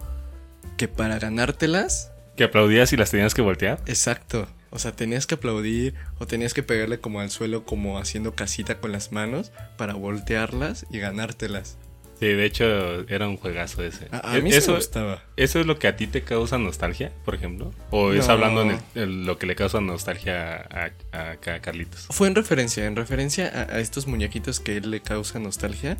[0.76, 2.10] Que para ganártelas...
[2.36, 3.80] Que aplaudías y las tenías que voltear.
[3.86, 4.48] Exacto.
[4.70, 8.78] O sea, tenías que aplaudir o tenías que pegarle como al suelo, como haciendo casita
[8.80, 11.76] con las manos para voltearlas y ganártelas.
[12.20, 12.64] Sí, de hecho
[13.08, 14.08] era un juegazo ese.
[14.10, 15.22] A, a mí eso, me gustaba.
[15.36, 17.72] ¿Eso es lo que a ti te causa nostalgia, por ejemplo?
[17.92, 22.06] ¿O es hablando en el- en lo que le causa nostalgia a, a- Carlitos?
[22.10, 25.96] Fue en referencia, en referencia a, a estos muñequitos que él le causa nostalgia.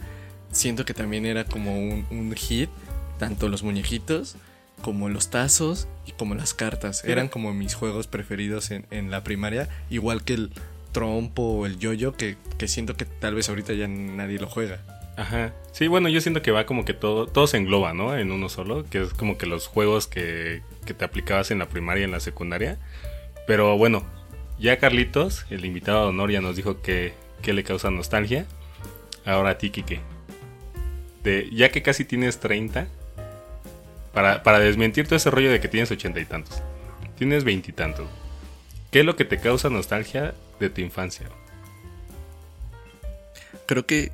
[0.51, 2.69] Siento que también era como un, un hit,
[3.21, 4.35] tanto los muñequitos
[4.83, 7.05] como los tazos y como las cartas.
[7.05, 10.53] Eran como mis juegos preferidos en, en la primaria, igual que el
[10.93, 14.81] trompo o el yoyo, que, que siento que tal vez ahorita ya nadie lo juega.
[15.17, 15.53] Ajá.
[15.73, 18.17] Sí, bueno, yo siento que va como que todo, todo se engloba, ¿no?
[18.17, 21.69] En uno solo, que es como que los juegos que, que te aplicabas en la
[21.69, 22.79] primaria y en la secundaria.
[23.47, 24.05] Pero bueno,
[24.59, 28.47] ya Carlitos, el invitado de honor, ya nos dijo que, que le causa nostalgia.
[29.25, 30.01] Ahora a ti, Kike.
[31.25, 32.87] De, ya que casi tienes 30,
[34.13, 36.63] para, para desmentir todo ese rollo de que tienes ochenta y tantos,
[37.17, 38.09] tienes veintitantos.
[38.91, 41.29] ¿Qué es lo que te causa nostalgia de tu infancia?
[43.67, 44.13] Creo que.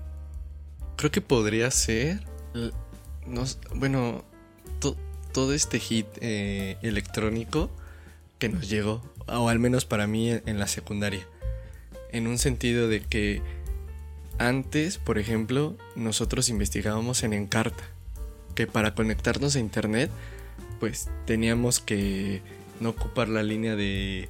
[0.96, 2.20] Creo que podría ser.
[3.26, 4.24] no bueno,
[4.80, 4.96] to-
[5.32, 7.70] todo este hit eh, electrónico
[8.38, 11.26] que nos llegó, o al menos para mí en la secundaria.
[12.12, 13.42] En un sentido de que
[14.38, 17.84] antes, por ejemplo, nosotros investigábamos en Encarta.
[18.54, 20.10] Que para conectarnos a internet,
[20.80, 22.42] pues teníamos que
[22.80, 24.28] no ocupar la línea de,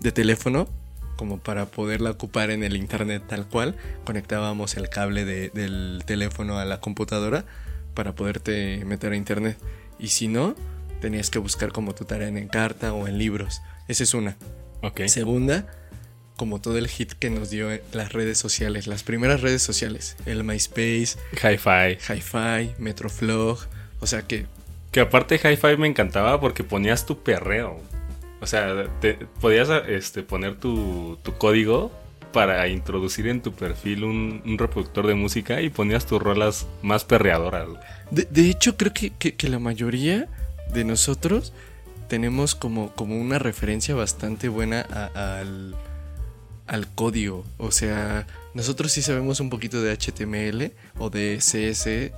[0.00, 0.68] de teléfono
[1.16, 6.58] como para poderla ocupar en el internet tal cual, conectábamos el cable de- del teléfono
[6.58, 7.44] a la computadora
[7.94, 9.56] para poderte meter a internet.
[10.00, 10.56] Y si no,
[11.00, 13.60] tenías que buscar como tu tarea en Encarta o en libros.
[13.86, 14.36] Esa es una.
[14.82, 15.02] Ok.
[15.06, 15.66] Segunda,
[16.36, 20.42] como todo el hit que nos dio las redes sociales, las primeras redes sociales, el
[20.44, 21.98] MySpace, Hi-Fi.
[22.12, 23.58] Hi-Fi, Metroflog,
[24.00, 24.46] o sea que
[24.90, 27.80] Que aparte Hi-Fi me encantaba porque ponías tu perreo.
[28.40, 31.90] O sea, te, podías este, poner tu, tu código
[32.32, 37.04] para introducir en tu perfil un, un reproductor de música y ponías tus rolas más
[37.04, 37.68] perreadoras.
[38.10, 40.26] De, de hecho, creo que, que- que la mayoría
[40.72, 41.52] de nosotros
[42.08, 45.74] tenemos como, como una referencia bastante buena a- al,
[46.66, 47.44] al código.
[47.58, 52.12] O sea, nosotros sí sabemos un poquito de HTML o de CS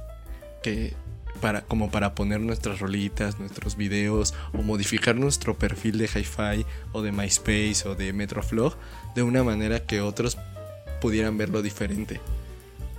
[0.63, 0.95] que
[1.41, 7.03] para, como para poner nuestras rolitas, nuestros videos o modificar nuestro perfil de Hi-Fi o
[7.03, 8.77] de MySpace o de Metroflog
[9.15, 10.39] de una manera que otros
[11.01, 12.21] pudieran verlo diferente.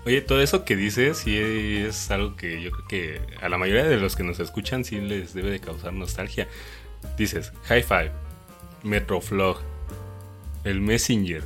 [0.05, 3.83] Oye, todo eso que dices sí es algo que yo creo que a la mayoría
[3.83, 6.47] de los que nos escuchan sí les debe de causar nostalgia.
[7.17, 8.11] Dices, Hi-Fi,
[8.83, 9.57] Metroflog,
[10.67, 11.43] el Messenger.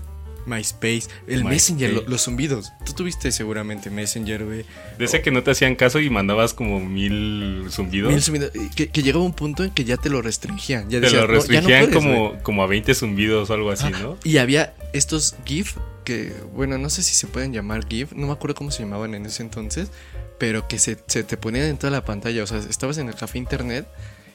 [0.48, 1.46] MySpace, el.
[1.46, 2.72] Messenger, lo- los zumbidos.
[2.84, 4.66] Tú tuviste seguramente Messenger, güey.
[4.98, 8.12] De ese que no te hacían caso y mandabas como mil zumbidos.
[8.12, 10.86] Mil zumbidos, Que, que llegaba un punto en que ya te lo restringían.
[10.90, 12.16] Ya Te decías, lo "No, ya no restringían puedes, güey".
[12.32, 14.18] como, como a 20 zumbidos o algo así, Ah, ¿no?
[14.24, 18.34] Y había estos GIF que, bueno, no sé si se pueden llamar GIF, no me
[18.34, 19.92] acuerdo cómo se llamaban en ese entonces,
[20.40, 22.42] pero que se, se te ponían en toda la pantalla.
[22.44, 23.86] O sea, estabas en el café internet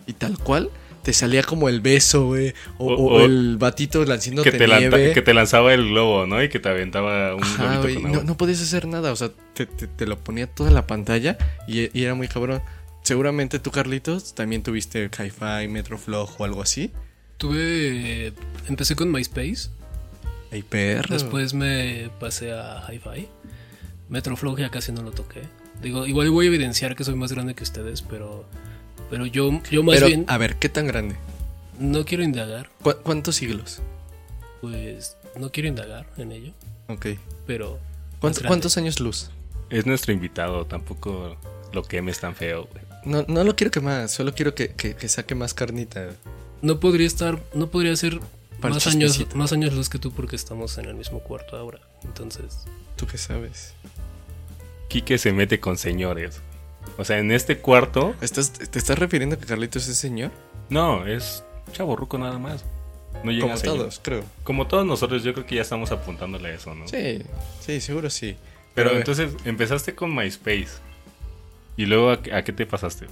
[0.06, 0.70] y tal cual
[1.06, 4.66] te salía como el beso, güey, o, O- o o- el batito lanzándote Que te,
[4.66, 5.12] lanta- nieve.
[5.14, 6.42] que te lanzaba el globo, ¿no?
[6.42, 8.24] Y que te aventaba un Ajá, globito güey, con no, agua.
[8.24, 11.38] no podías hacer nada, o sea, te, te- te lo ponía toda la pantalla
[11.68, 12.60] y, y era muy cabrón.
[13.04, 16.90] Seguramente tú, Carlitos, también tuviste Hi-Fi, Metroflog o algo así.
[17.36, 18.32] Tuve.
[18.68, 19.68] Empecé con MySpace.
[20.50, 21.14] Ay, perro.
[21.14, 23.28] Después me pasé a Hi-Fi.
[24.08, 25.42] Metroflog ya casi no lo toqué.
[25.82, 28.44] Digo, igual voy a evidenciar que soy más grande que ustedes, pero.
[29.10, 31.16] Pero yo, yo más Pero, bien a ver, ¿qué tan grande?
[31.78, 32.70] no quiero indagar.
[32.82, 33.80] ¿Cu- ¿Cuántos siglos?
[34.60, 36.52] Pues no quiero indagar en ello.
[36.88, 37.06] Ok.
[37.46, 37.72] Pero.
[37.72, 38.48] más ¿Cuánto- grande.
[38.48, 39.30] ¿Cuántos años luz?
[39.70, 41.36] Es nuestro invitado, tampoco
[41.72, 42.66] lo quemes tan feo.
[42.72, 42.84] güey.
[43.04, 46.10] No, no lo quiero que más, solo quiero que, que- que saque más carnita.
[46.62, 47.38] No podría estar.
[47.54, 48.18] No podría ser
[48.60, 51.56] Para el más años, más años luz que tú porque estamos en el mismo cuarto
[51.56, 51.80] ahora.
[52.04, 52.64] Entonces.
[52.96, 53.74] ¿Tú qué sabes?
[54.88, 56.40] Quique se mete con señores.
[56.98, 60.30] O sea, en este cuarto, ¿Estás, ¿Te estás refiriendo a que Carlitos es señor?
[60.70, 62.64] no, es chaborruco nada más.
[63.24, 64.24] No llega Como a todos, creo.
[64.44, 66.86] Como todos nosotros, yo creo que ya estamos apuntándole a eso, ¿no?
[66.86, 67.22] Sí,
[67.60, 68.36] sí, seguro sí.
[68.74, 70.68] Pero ver, entonces empezaste con MySpace.
[71.78, 73.06] ¿Y luego a, qué- a qué te pasaste?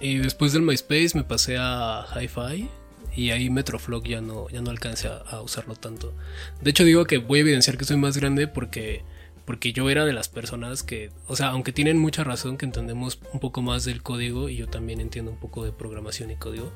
[0.00, 2.68] Y después del MySpace me pasé a Hi-Fi
[3.16, 6.12] y ahí Metroflog ya no, ya no alcancé a, a usarlo tanto.
[6.60, 9.02] De hecho digo que voy a evidenciar que soy más grande porque,
[9.44, 13.18] porque yo era de las personas que, o sea, aunque tienen mucha razón que entendemos
[13.32, 16.72] un poco más del código y yo también entiendo un poco de programación y código.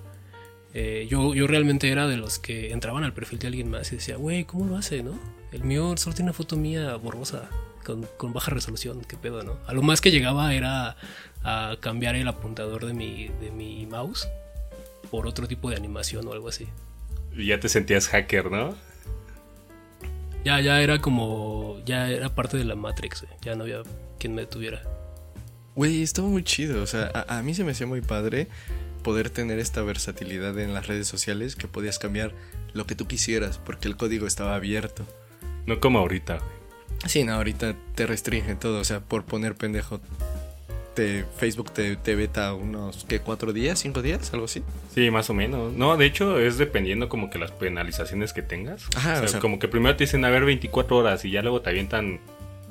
[0.74, 3.96] eh, yo, yo realmente era de los que entraban al perfil de alguien más y
[3.96, 5.18] decía, güey, ¿cómo lo hace, no?
[5.50, 7.48] El mío solo tiene una foto mía borrosa,
[7.84, 9.58] con, con baja resolución, qué pedo, ¿no?
[9.66, 10.96] A lo más que llegaba era
[11.42, 14.28] a cambiar el apuntador de mi, de mi mouse
[15.10, 16.68] por otro tipo de animación o algo así.
[17.34, 18.76] Ya te sentías hacker, ¿no?
[20.44, 21.80] Ya, ya era como.
[21.84, 23.34] Ya era parte de la Matrix, güey.
[23.42, 23.82] Ya no había
[24.18, 24.82] quien me detuviera.
[25.74, 26.82] Güey, estaba muy chido.
[26.82, 28.48] O sea, a, a mí se me hacía muy padre
[29.02, 32.32] poder tener esta versatilidad en las redes sociales que podías cambiar
[32.72, 35.06] lo que tú quisieras porque el código estaba abierto.
[35.66, 36.58] No como ahorita, güey.
[37.06, 38.80] Sí, no, ahorita te restringe todo.
[38.80, 40.00] O sea, por poner pendejo,
[40.98, 43.20] te, Facebook te, te beta unos, ¿qué?
[43.20, 43.78] ¿Cuatro días?
[43.78, 44.32] ¿Cinco días?
[44.32, 44.64] ¿Algo así?
[44.92, 45.72] Sí, más o menos.
[45.74, 48.86] No, de hecho es dependiendo como que las penalizaciones que tengas.
[48.96, 51.30] Ajá, o sea, o sea- como que primero te dicen a ver 24 horas y
[51.30, 52.18] ya luego te avientan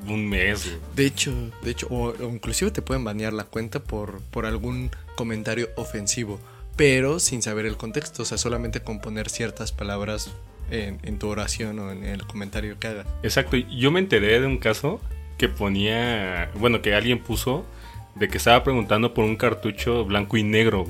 [0.10, 0.76] un mes.
[0.94, 1.32] De hecho,
[1.64, 6.38] de hecho, o, o inclusive te pueden banear la cuenta por, por algún comentario ofensivo,
[6.76, 10.32] pero sin saber el contexto, o sea, solamente con poner ciertas palabras
[10.70, 13.08] en, en tu oración o en el comentario que hagas.
[13.24, 15.00] Exacto, yo me enteré de un caso
[15.38, 17.66] que ponía, bueno, que alguien puso
[18.20, 20.86] de que estaba preguntando por un cartucho blanco y negro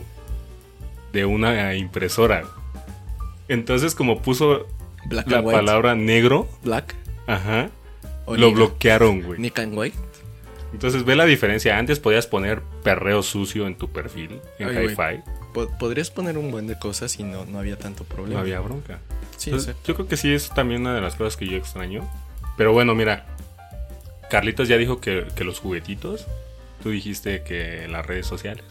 [1.13, 2.43] de una impresora.
[3.47, 4.67] Entonces, como puso
[5.05, 6.95] Black la palabra negro, Black
[7.27, 7.69] ajá,
[8.27, 9.39] lo bloquearon, güey.
[9.39, 9.97] Nick and White.
[10.73, 11.77] Entonces, ve la diferencia.
[11.77, 14.69] Antes podías poner perreo sucio en tu perfil, en.
[14.69, 15.21] Hi-Fi.
[15.53, 18.35] Po- Podrías poner un buen de cosas y no, no había tanto problema.
[18.35, 18.99] No había bronca.
[19.37, 19.87] Sí, Entonces, exacto.
[19.87, 22.01] yo creo que sí es también una de las cosas que yo extraño.
[22.57, 23.25] Pero bueno, mira,
[24.29, 26.27] Carlitos ya dijo que, que los juguetitos,
[26.83, 28.63] tú dijiste que las redes sociales.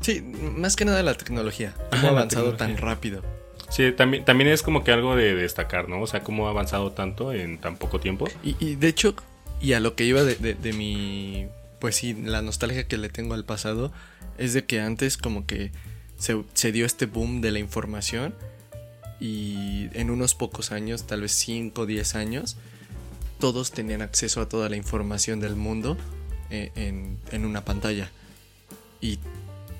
[0.00, 1.74] Sí, más que nada la tecnología.
[1.90, 3.22] Ajá, Cómo ha avanzado tan rápido.
[3.68, 6.00] Sí, también, también es como que algo de destacar, ¿no?
[6.00, 8.26] O sea, cómo ha avanzado tanto en tan poco tiempo.
[8.42, 9.14] Y, y de hecho,
[9.60, 11.46] y a lo que iba de, de- de mi,
[11.80, 13.92] pues sí, la nostalgia que le tengo al pasado,
[14.38, 15.70] es de que antes como que
[16.18, 18.34] se, se dio este boom de la información
[19.20, 22.56] y en unos pocos años, tal vez 5 o 10 años,
[23.38, 25.96] todos tenían acceso a toda la información del mundo
[26.50, 28.10] en, en una pantalla.
[29.00, 29.18] Y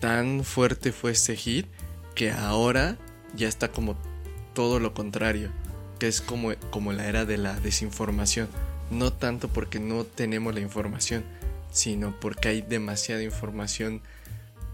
[0.00, 1.66] tan fuerte fue este hit
[2.14, 2.96] que ahora
[3.34, 3.96] ya está como
[4.54, 5.50] todo lo contrario,
[5.98, 8.48] que es como, como la era de la desinformación.
[8.90, 11.24] No tanto porque no tenemos la información,
[11.70, 14.00] sino porque hay demasiada información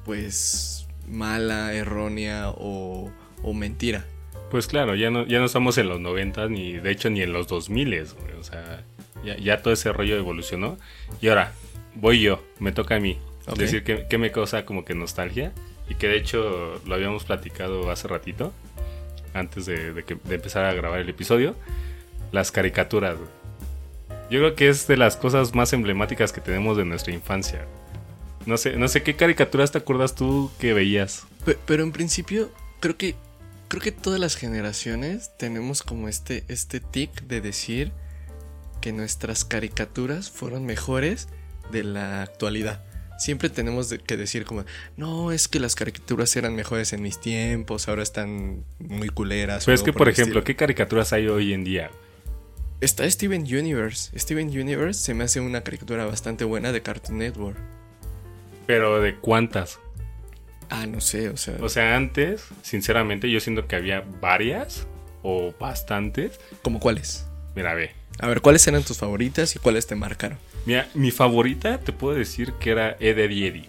[0.05, 3.11] pues mala, errónea o,
[3.43, 4.07] o mentira.
[4.51, 7.33] Pues claro, ya no, ya no estamos en los 90 ni de hecho ni en
[7.33, 8.33] los 2000, güey.
[8.39, 8.85] O sea,
[9.25, 10.79] ya, ya todo ese rollo evolucionó.
[11.21, 11.53] Y ahora,
[11.97, 13.19] voy yo, me toca a mí
[13.57, 15.53] decir que, que me causa como que nostalgia.
[15.89, 18.53] Y que de hecho lo habíamos platicado hace ratito,
[19.35, 21.55] antes de, de que, de empezar a grabar el episodio.
[22.33, 23.29] Las caricaturas, güey.
[24.31, 27.65] Yo creo que es de las cosas más emblemáticas que tenemos de nuestra infancia.
[28.47, 31.25] No sé, no sé qué caricaturas te acuerdas tú que veías.
[31.45, 33.15] Pe- Pero en principio, creo que
[33.69, 37.93] creo que todas las generaciones tenemos como este este tic de decir
[38.81, 41.29] que nuestras caricaturas fueron mejores
[41.71, 42.83] de la actualidad.
[43.19, 44.65] Siempre tenemos que decir como,
[44.97, 49.65] no, es que las caricaturas eran mejores en mis tiempos, ahora están muy culeras.
[49.65, 50.45] Pero es que, por ejemplo, estilo".
[50.45, 51.91] ¿qué caricaturas hay hoy en día?
[52.83, 54.19] Está Steven Universe.
[54.19, 57.57] Steven Universe se me hace una caricatura bastante buena de Cartoon Network.
[58.67, 59.79] Pero ¿de cuántas?
[60.69, 61.57] Ah, no sé, o sea...
[61.61, 64.87] O sea, antes, sinceramente, yo siento que había varias
[65.23, 66.39] o bastantes.
[66.63, 67.27] ¿Como cuáles?
[67.55, 67.93] Mira, ve.
[68.19, 70.39] A ver, ¿cuáles eran tus favoritas y cuáles te marcaron?
[70.67, 73.69] Mira, mi favorita te puedo decir que era Ed, Ed y Eddie.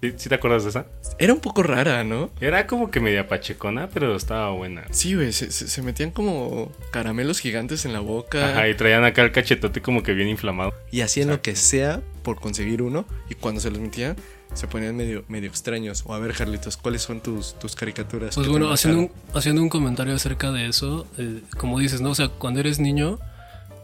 [0.00, 0.86] ¿Sí, sí te acuerdas de esa?
[1.18, 2.30] Era un poco rara, ¿no?
[2.40, 4.84] Era como que media pachecona, pero estaba buena.
[4.90, 9.04] Sí, güey, se, se- se metían como caramelos gigantes en la boca Ajá, y traían
[9.04, 10.72] acá el cachetote como que bien inflamado.
[10.92, 14.14] y hacían lo que sea por conseguir uno y cuando se los metían
[14.54, 16.04] se ponían medio, medio extraños.
[16.06, 18.34] O a ver, Carlitos, ¿cuáles son tus, tus caricaturas?
[18.36, 22.10] Pues bueno, haciendo un, haciendo un comentario acerca de eso, eh, como dices, ¿no?
[22.10, 23.18] O sea, cuando eres niño,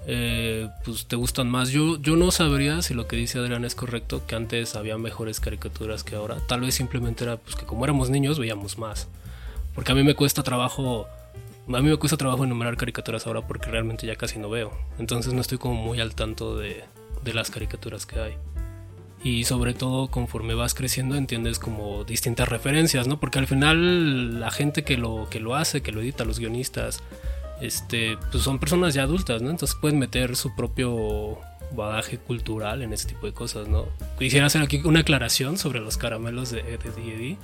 [0.07, 1.71] eh, pues te gustan más.
[1.71, 5.41] Yo, yo no sabría si lo que dice Adrián es correcto, que antes había mejores
[5.41, 6.37] caricaturas que ahora.
[6.47, 9.09] Tal vez simplemente era pues que como éramos niños veíamos más.
[9.75, 11.07] Porque a mí me cuesta trabajo,
[11.69, 14.73] a mí me cuesta trabajo enumerar caricaturas ahora porque realmente ya casi no veo.
[14.99, 16.85] Entonces no estoy como muy al tanto de,
[17.23, 18.35] de las caricaturas que hay.
[19.25, 23.19] Y sobre todo conforme vas creciendo entiendes como distintas referencias, ¿no?
[23.19, 27.03] Porque al final la gente que lo, que lo hace, que lo edita, los guionistas,
[27.61, 29.51] este, pues son personas ya adultas, ¿no?
[29.51, 31.39] Entonces pueden meter su propio
[31.75, 33.87] bagaje cultural en ese tipo de cosas, ¿no?
[34.19, 37.37] Quisiera hacer aquí una aclaración sobre los caramelos de Eddie,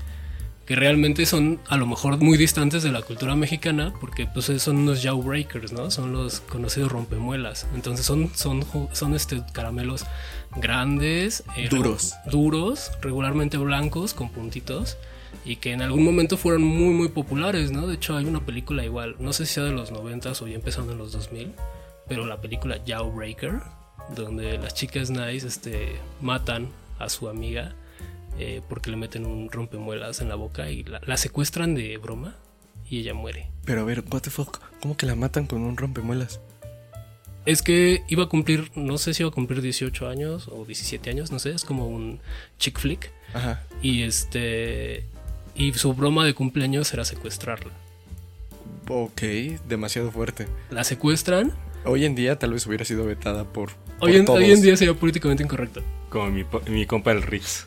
[0.67, 4.77] que realmente son a lo mejor muy distantes de la cultura mexicana, porque pues son
[4.77, 5.91] unos jawbreakers, ¿no?
[5.91, 7.67] Son los conocidos rompemuelas.
[7.75, 10.05] Entonces son, son, son este, caramelos
[10.57, 12.15] grandes, eh, Duros.
[12.31, 14.97] duros, regularmente blancos, con puntitos,
[15.51, 17.89] y que en algún momento fueron muy, muy populares, ¿no?
[17.89, 20.55] De hecho, hay una película igual, no sé si sea de los 90 o ya
[20.55, 21.53] empezando en los 2000,
[22.07, 23.55] pero la película Jawbreaker,
[24.15, 26.69] donde las chicas nice este, matan
[27.01, 27.75] a su amiga
[28.39, 32.37] eh, porque le meten un rompemuelas en la boca y la, la secuestran de broma
[32.89, 33.51] y ella muere.
[33.65, 36.39] Pero a ver, what the fuck, ¿cómo que la matan con un rompemuelas?
[37.45, 41.11] Es que iba a cumplir, no sé si iba a cumplir 18 años o 17
[41.11, 42.21] años, no sé, es como un
[42.61, 43.11] chick flick.
[43.35, 43.65] Ajá.
[43.83, 45.07] Y este.
[45.55, 47.73] Y su broma de cumpleaños era secuestrarla.
[48.89, 49.23] Ok,
[49.69, 50.47] demasiado fuerte.
[50.71, 51.53] La secuestran.
[51.85, 53.71] Hoy en día tal vez hubiera sido vetada por.
[53.99, 54.43] Hoy por en, hoy todos.
[54.43, 55.83] en día sería políticamente incorrecto.
[56.09, 57.67] Como mi, mi compa el Rix.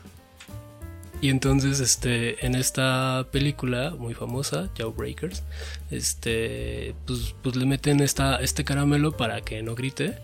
[1.20, 5.42] Y entonces, este, en esta película muy famosa, Jawbreakers,
[5.90, 10.18] este, pues, pues le meten esta, este caramelo para que no grite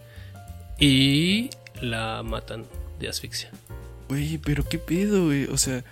[0.79, 1.49] y
[1.81, 2.67] la matan
[2.99, 3.51] de asfixia.
[4.11, 5.45] Güey, pero qué pedo, güey.
[5.45, 5.85] O sea,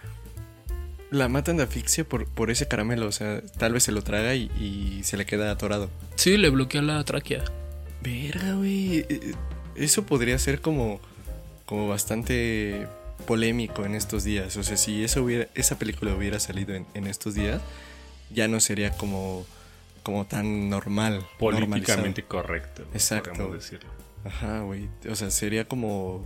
[1.11, 3.07] la matan de asfixia por, por ese caramelo.
[3.07, 5.91] O sea, tal vez se lo traga y, y se le queda atorado.
[6.17, 7.45] Sí, le bloquea la tráquea.
[8.03, 8.99] Verga, güey.
[9.09, 9.35] Eh,
[9.75, 11.01] Eso podría ser como,
[11.67, 12.87] como bastante
[13.27, 14.57] polémico en estos días.
[14.57, 17.61] O sea, si eso hubiera, esa película hubiera salido en, en estos días,
[18.31, 19.47] ya no sería como,
[20.03, 21.25] como tan normal.
[21.39, 22.29] Políticamente normalizado.
[22.29, 22.83] correcto.
[22.93, 23.53] Exacto.
[23.53, 23.89] decirlo.
[24.25, 24.89] Ajá, güey.
[25.11, 26.25] O sea, sería como...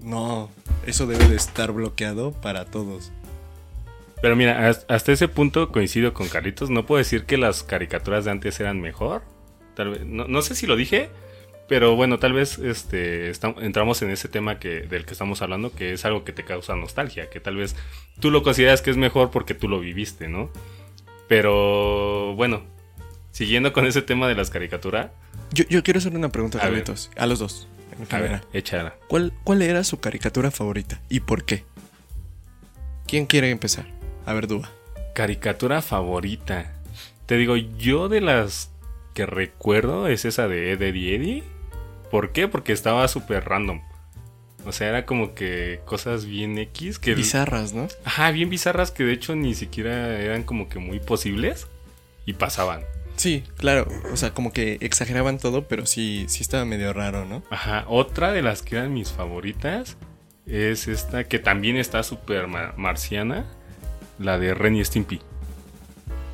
[0.00, 0.50] No,
[0.86, 3.12] eso debe de estar bloqueado para todos.
[4.22, 6.70] Pero mira, has- hasta ese punto coincido con Carlitos.
[6.70, 9.22] No puedo decir que las caricaturas de antes eran mejor.
[9.74, 11.10] Tal vez, no, no sé si lo dije,
[11.68, 15.72] pero bueno, tal vez este, estam- entramos en ese tema que, del que estamos hablando,
[15.72, 17.74] que es algo que te causa nostalgia, que tal vez
[18.20, 20.50] tú lo consideras que es mejor porque tú lo viviste, ¿no?
[21.28, 22.62] Pero bueno,
[23.30, 25.10] siguiendo con ese tema de las caricaturas,
[25.52, 26.70] Yo, yo quiero hacer una pregunta, A ver.
[26.84, 27.10] Carlitos.
[27.16, 27.68] A los dos.
[28.10, 28.94] a ver, échala.
[29.08, 31.64] ¿Cuál, ¿Cuál era su caricatura favorita y por qué?
[33.06, 33.86] ¿Quién quiere empezar?
[34.26, 34.70] A ver, Dúa.
[35.14, 36.72] Caricatura favorita.
[37.26, 38.70] Te digo, yo de las
[39.14, 41.44] que recuerdo es esa de Ed, Ed y Eddie.
[42.10, 42.48] ¿Por qué?
[42.48, 43.80] Porque estaba súper random.
[44.64, 47.14] O sea, era como que cosas bien X que...
[47.14, 47.88] Bizarras, ¿no?
[48.04, 51.66] Ajá, bien bizarras que de hecho ni siquiera eran como que muy posibles
[52.26, 52.82] y pasaban.
[53.16, 53.88] Sí, claro.
[54.12, 57.42] O sea, como que exageraban todo, pero sí, sí estaba medio raro, ¿no?
[57.50, 59.96] Ajá, otra de las que eran mis favoritas
[60.46, 63.46] es esta que también está súper ma- marciana,
[64.22, 65.20] la de Ren y Stimpy.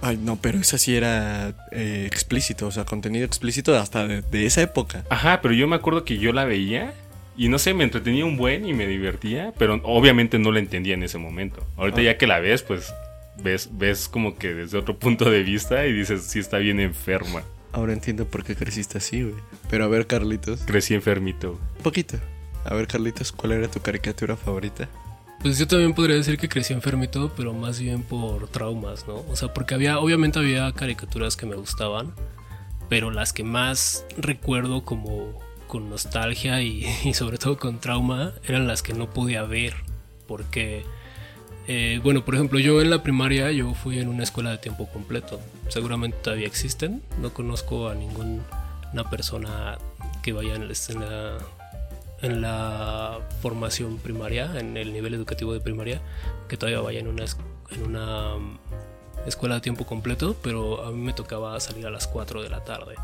[0.00, 4.46] Ay, no, pero esa sí era eh, explícito, o sea, contenido explícito hasta de, de
[4.46, 5.04] esa época.
[5.10, 6.94] Ajá, pero yo me acuerdo que yo la veía
[7.36, 10.94] y no sé, me entretenía un buen y me divertía, pero obviamente no la entendía
[10.94, 11.66] en ese momento.
[11.76, 12.04] Ahorita Ah.
[12.04, 12.92] ya que la ves, pues
[13.42, 17.42] ves, ves como que desde otro punto de vista y dices, sí está bien enferma.
[17.72, 19.34] Ahora entiendo por qué creciste así, güey.
[19.68, 20.60] Pero a ver, Carlitos.
[20.64, 21.58] Crecí enfermito.
[21.82, 22.18] Poquito.
[22.64, 24.88] A ver, Carlitos, ¿cuál era tu caricatura favorita?
[25.40, 29.24] Pues yo también podría decir que crecí enfermito, pero más bien por traumas, ¿no?
[29.30, 32.12] O sea, porque había, obviamente había caricaturas que me gustaban,
[32.88, 38.66] pero las que más recuerdo como con nostalgia y, y sobre todo con trauma eran
[38.66, 39.74] las que no podía ver,
[40.26, 40.84] porque,
[41.68, 44.88] eh, bueno, por ejemplo, yo en la primaria yo fui en una escuela de tiempo
[44.88, 48.42] completo, seguramente todavía existen, no conozco a ninguna
[49.08, 49.78] persona
[50.22, 51.38] que vaya en la-
[52.22, 56.00] en la formación primaria, en el nivel educativo de primaria,
[56.48, 57.24] que todavía vaya en una,
[57.70, 58.58] en una mm,
[59.26, 62.64] escuela de tiempo completo, pero a mí me tocaba salir a las 4 de la
[62.64, 62.94] tarde.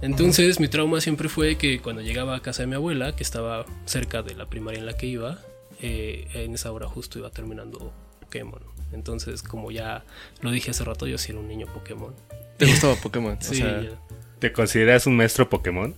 [0.00, 3.66] Entonces mi trauma siempre fue que cuando llegaba a casa de mi abuela, que estaba
[3.84, 5.38] cerca de la primaria en la que iba,
[5.80, 8.60] eh, en esa hora justo iba terminando Pokémon.
[8.92, 10.04] Entonces, como ya
[10.40, 12.14] lo dije hace rato, yo sí era un niño Pokémon.
[12.58, 13.32] ¿Te gustaba Pokémon?
[13.40, 13.90] O Sí, sea, ya.
[14.38, 15.94] ¿Te consideras un maestro Pokémon?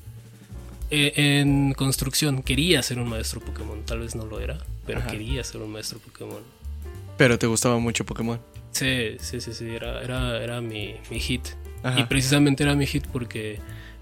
[0.90, 5.08] Eh, en construcción quería ser un maestro Pokémon, tal vez no lo era, pero Ajá.
[5.10, 6.42] quería ser un maestro Pokémon.
[7.16, 8.40] pero te gustaba mucho Pokémon.
[8.72, 11.46] Sí, sí, sí, sí, era, era, era mi, mi hit.
[11.82, 12.00] Ajá.
[12.00, 13.58] Y precisamente era mi hit porque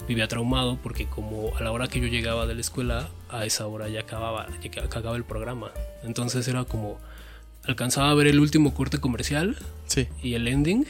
[0.07, 3.67] vivía traumado, porque como a la hora que yo llegaba de la escuela, a esa
[3.67, 5.71] hora ya acababa, ya acababa el programa.
[6.05, 6.99] Entonces era como,
[7.65, 10.07] alcanzaba a ver el último corte comercial Sí.
[10.23, 10.87] y el ending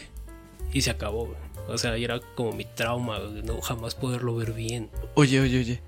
[0.73, 1.35] y se acabó.
[1.69, 4.89] O sea, y era como mi trauma, no jamás poderlo ver bien.
[5.15, 5.81] Oye, oye, oye.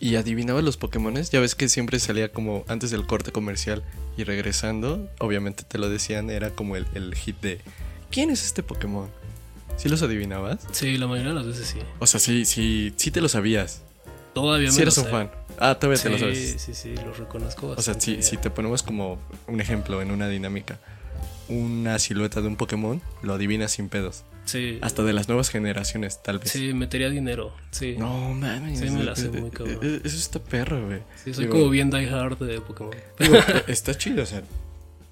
[0.00, 1.30] ¿Y adivinabas los Pokémones?
[1.30, 3.82] Ya ves que siempre salía como antes del corte comercial
[4.16, 7.60] y regresando, obviamente te lo decían, era como el, el hit de
[8.10, 9.08] ¿Quién es este Pokémon?
[9.76, 10.58] ¿Sí los adivinabas?
[10.72, 11.78] Sí, la mayoría de las veces sí.
[11.98, 13.82] O sea, sí, sí, sí te lo sabías.
[14.34, 15.30] Todavía Sí me eres lo un fan.
[15.58, 16.56] Ah, todavía te lo Sí, sabes.
[16.62, 19.18] sí, sí, lo reconozco O sea, si, si te ponemos como
[19.48, 20.78] un ejemplo en una dinámica,
[21.48, 24.22] una silueta de un Pokémon, lo adivinas sin pedos.
[24.48, 26.50] Sí, Hasta de las nuevas generaciones, tal vez.
[26.50, 27.52] sí, metería dinero.
[27.70, 28.78] Sí, No mames.
[28.78, 29.78] Sí, me la sé eh, muy eh, cabrón.
[29.82, 31.00] eh, Eso está perro, güey.
[31.22, 32.94] sí soy Digo, como bien die hard de Pokémon.
[33.18, 33.36] digo,
[33.66, 34.42] está chido, o sea.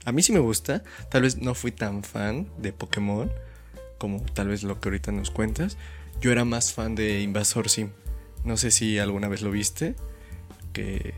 [0.07, 0.83] A mí sí me gusta.
[1.11, 3.31] Tal vez no fui tan fan de Pokémon
[3.99, 5.77] como tal vez lo que ahorita nos cuentas.
[6.23, 7.91] Yo era más fan de Invasor Sim.
[8.45, 9.97] No sé si alguna vez lo viste.
[10.73, 11.13] Que.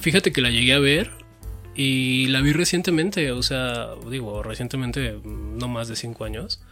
[0.00, 1.10] Fíjate que la llegué a ver
[1.74, 6.62] y la vi recientemente, o sea, digo, recientemente, mm, no más de cinco años.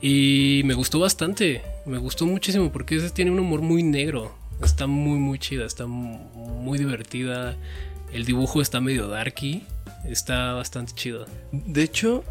[0.00, 4.34] Y me gustó bastante, me gustó muchísimo porque tiene un humor muy negro.
[4.62, 7.56] Está muy, muy chida, está muy divertida.
[8.12, 9.64] El dibujo está medio darky,
[10.04, 11.26] está bastante chido.
[11.52, 12.24] De hecho,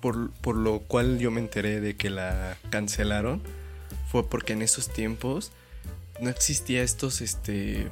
[0.00, 3.42] por, por lo cual yo me enteré de que la cancelaron,
[4.10, 5.52] fue porque en esos tiempos
[6.20, 7.88] no existía estos, este,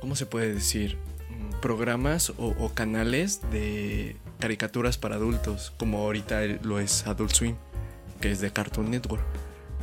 [0.00, 0.98] ¿cómo se puede decir?
[1.60, 7.56] Programas o, o canales de caricaturas para adultos, como ahorita lo es Adult Swim,
[8.20, 9.22] que es de Cartoon Network.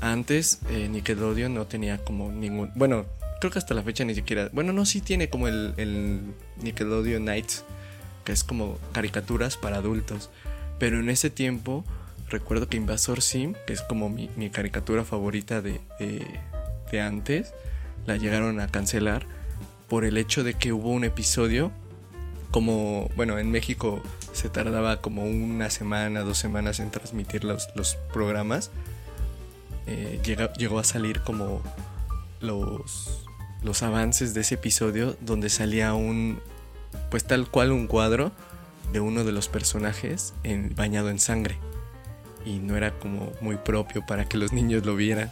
[0.02, 2.72] Antes eh, Nickelodeon no tenía como ningún...
[2.76, 3.06] Bueno,
[3.40, 4.50] creo que hasta la fecha ni siquiera...
[4.54, 6.22] Bueno, no, sí tiene como el, el
[6.62, 7.64] Nickelodeon Nights,
[8.24, 10.30] que es como caricaturas para adultos.
[10.80, 11.84] Pero en ese tiempo
[12.30, 16.26] recuerdo que Invasor Sim, que es como mi, mi caricatura favorita de, de,
[16.92, 17.54] de antes,
[18.06, 19.26] la llegaron a cancelar
[19.88, 21.72] por el hecho de que hubo un episodio
[22.52, 24.02] como, bueno, en México
[24.34, 28.72] se tardaba como una semana, dos semanas en transmitir los, los programas.
[29.86, 31.62] Eh, llega, llegó a salir como
[32.42, 33.26] los,
[33.64, 36.40] los avances de ese episodio donde salía un,
[37.10, 38.32] pues tal cual un cuadro
[38.92, 41.58] de uno de los personajes en, bañado en sangre.
[42.46, 45.32] Y no era como muy propio para que los niños lo vieran.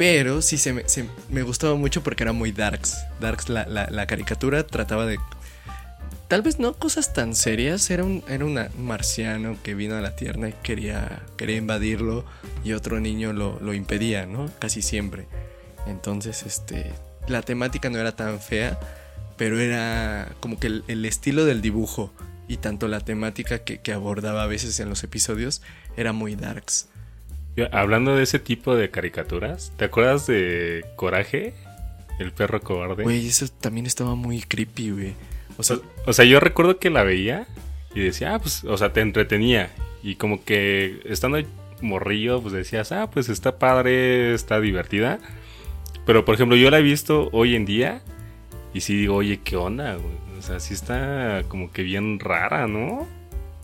[0.00, 0.82] Pero sí se me,
[1.28, 2.96] me gustaba mucho porque era muy darks.
[3.20, 5.18] Darks, la, la, caricatura trataba de
[6.26, 7.90] tal vez no cosas tan serias.
[7.90, 12.24] Era un, era un marciano que vino a la Tierra y quería, quería invadirlo
[12.64, 14.50] y otro niño lo, lo, impedía, ¿no?
[14.58, 15.26] Casi siempre.
[15.86, 16.92] Entonces, este,
[17.28, 18.80] la temática no era tan fea,
[19.36, 22.10] pero era como que el, el estilo del dibujo
[22.48, 25.60] y tanto la temática que, que, abordaba a veces en los episodios
[25.98, 26.88] era muy darks.
[27.72, 31.54] Hablando de ese tipo de caricaturas, ¿te acuerdas de Coraje?
[32.18, 33.02] El perro cobarde.
[33.02, 35.14] Güey, eso también estaba muy creepy, güey.
[35.56, 37.46] O sea, o sea, yo recuerdo que la veía
[37.94, 39.70] y decía, ah, pues, o sea, te entretenía.
[40.02, 41.38] Y como que estando
[41.82, 45.18] morrillo, pues decías, ah, pues está padre, está divertida.
[46.06, 48.02] Pero, por ejemplo, yo la he visto hoy en día
[48.72, 49.98] y sí digo, oye, ¿qué onda?
[50.38, 53.06] O sea, sí está como que bien rara, ¿no?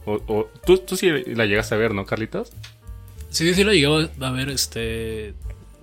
[0.04, 2.52] O, o ¿tú, tú sí la llegaste a ver, ¿no, Carlitos?
[3.36, 5.34] Sí, sí la llegaba a ver, este...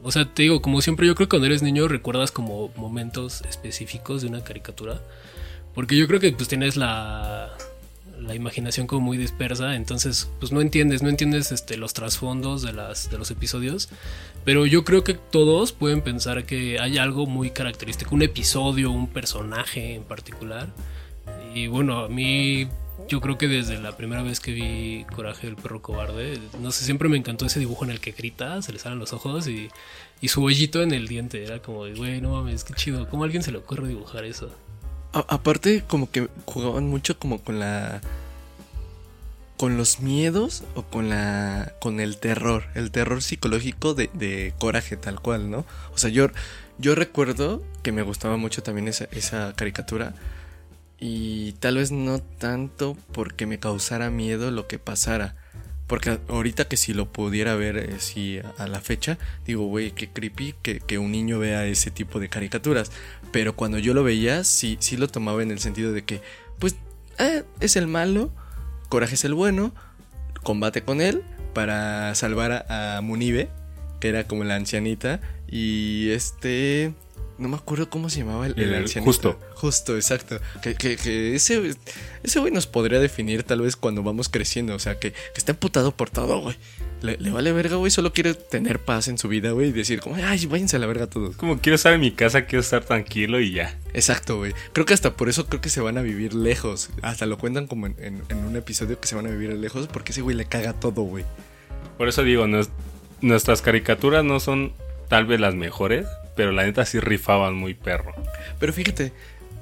[0.01, 3.43] O sea, te digo, como siempre, yo creo que cuando eres niño recuerdas como momentos
[3.47, 4.99] específicos de una caricatura.
[5.75, 7.55] Porque yo creo que pues tienes la,
[8.19, 12.73] la imaginación como muy dispersa, entonces pues no entiendes, no entiendes este, los trasfondos de,
[12.73, 13.89] las, de los episodios,
[14.43, 19.07] pero yo creo que todos pueden pensar que hay algo muy característico, un episodio, un
[19.07, 20.69] personaje en particular.
[21.53, 22.67] Y bueno, a mí
[23.07, 26.85] yo creo que desde la primera vez que vi Coraje del perro cobarde, no sé,
[26.85, 29.69] siempre me encantó ese dibujo en el que grita, se le salen los ojos y,
[30.21, 33.25] y su hoyito en el diente, era como güey, no mames, qué chido, ¿cómo a
[33.25, 34.51] alguien se le ocurre dibujar eso?
[35.13, 38.01] Aparte, como que jugaban mucho como con la.
[39.57, 41.73] con los miedos o con la.
[41.79, 42.65] con el terror.
[42.73, 45.65] El terror psicológico de, de coraje, tal cual, ¿no?
[45.93, 46.29] O sea, yo,
[46.79, 50.15] yo recuerdo que me gustaba mucho también esa, esa caricatura.
[51.05, 55.35] Y tal vez no tanto porque me causara miedo lo que pasara.
[55.85, 60.07] Porque ahorita que si lo pudiera ver eh, si a la fecha, digo, güey, qué
[60.07, 62.89] creepy que, que, un niño vea ese tipo de caricaturas.
[63.33, 66.21] Pero cuando yo lo veía, sí, sí lo tomaba en el sentido de que,
[66.57, 66.77] pues,
[67.19, 68.31] eh, es el malo,
[68.87, 69.75] Coraje es el bueno,
[70.41, 71.21] combate con él
[71.53, 73.49] para salvar a, a Munibe,
[73.99, 76.93] que era como la ancianita, y este...
[77.43, 78.89] No me acuerdo cómo se llamaba el, el.
[79.01, 79.37] Justo.
[79.55, 80.39] Justo, exacto.
[80.61, 81.75] Que, que, que ese,
[82.23, 84.73] ese güey nos podría definir tal vez cuando vamos creciendo.
[84.73, 86.55] O sea, que, que está emputado por todo, güey.
[87.01, 87.91] Le, le, vale verga, güey.
[87.91, 89.67] Solo quiere tener paz en su vida, güey.
[89.67, 91.35] Y decir, como, ay, váyanse a la verga todos.
[91.35, 93.77] Como quiero estar en mi casa, quiero estar tranquilo y ya.
[93.93, 94.53] Exacto, güey.
[94.71, 96.91] Creo que hasta por eso creo que se van a vivir lejos.
[97.01, 99.87] Hasta lo cuentan como en, en, en un episodio que se van a vivir lejos
[99.87, 101.25] porque ese güey le caga todo, güey.
[101.97, 102.69] Por eso digo, nos,
[103.19, 104.71] nuestras caricaturas no son
[105.09, 108.13] tal vez las mejores, pero la neta sí rifaban muy perro.
[108.59, 109.13] Pero fíjate,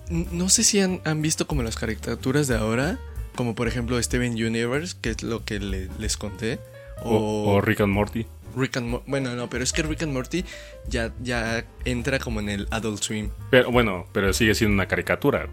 [0.10, 3.00] no sé si han, han, visto como las caricaturas de ahora,
[3.36, 6.60] como por ejemplo Steven Universe, que es lo que le, les conté.
[7.04, 8.26] O, o, o, Rick and Morty.
[8.56, 10.46] Rick and Mo bueno, no, pero es que Rick and Morty
[10.88, 13.30] ya, ya entra como en el Adult Swim.
[13.50, 15.48] Pero bueno, pero sigue siendo una caricatura.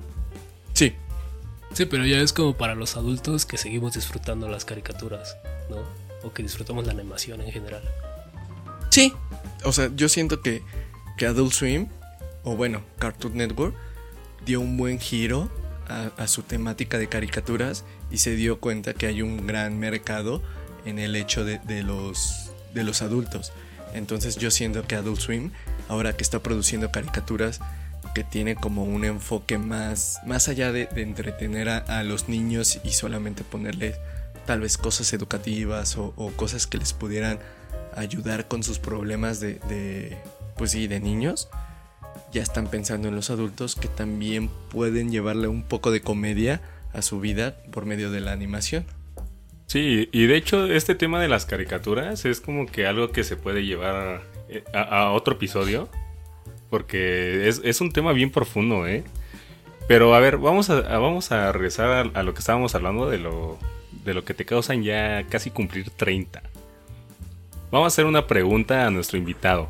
[0.74, 0.94] Sí.
[1.72, 5.36] Sí, pero ya es como para los adultos que seguimos disfrutando las caricaturas,
[5.70, 5.84] ¿no?
[6.22, 7.82] O que disfrutamos la animación en general.
[8.90, 9.12] Sí.
[9.64, 10.62] O sea, yo siento que
[11.18, 11.88] que Adult Swim,
[12.44, 13.74] o bueno, Cartoon Network,
[14.46, 15.50] dio un buen giro
[15.88, 20.42] a, su temática de caricaturas y se dio cuenta que hay un gran mercado
[20.84, 23.52] en el hecho de, los, de los adultos.
[23.94, 25.50] Entonces yo siento que Adult Swim,
[25.88, 27.60] ahora que está produciendo caricaturas,
[28.14, 33.44] que tiene como un enfoque más, más allá de, entretener a, los niños y solamente
[33.44, 33.96] ponerles
[34.46, 37.38] tal vez cosas educativas o, cosas que les pudieran
[37.96, 40.16] ayudar con sus problemas de,
[40.58, 41.48] pues sí, de niños,
[42.32, 46.60] ya están pensando en los adultos que también pueden llevarle un poco de comedia
[46.92, 48.84] a su vida por medio de la animación.
[49.66, 53.36] Sí, y de hecho este tema de las caricaturas es como que algo que se
[53.36, 54.22] puede llevar
[54.72, 55.88] a, otro episodio,
[56.70, 59.04] porque es, un tema bien profundo, ¿eh?
[59.86, 63.08] Pero a ver, vamos a, a vamos a regresar a, a, lo que estábamos hablando
[63.08, 63.58] de lo,
[64.04, 66.42] de lo que te causan ya casi cumplir 30.
[67.70, 69.68] Vamos a hacer una pregunta a nuestro invitado.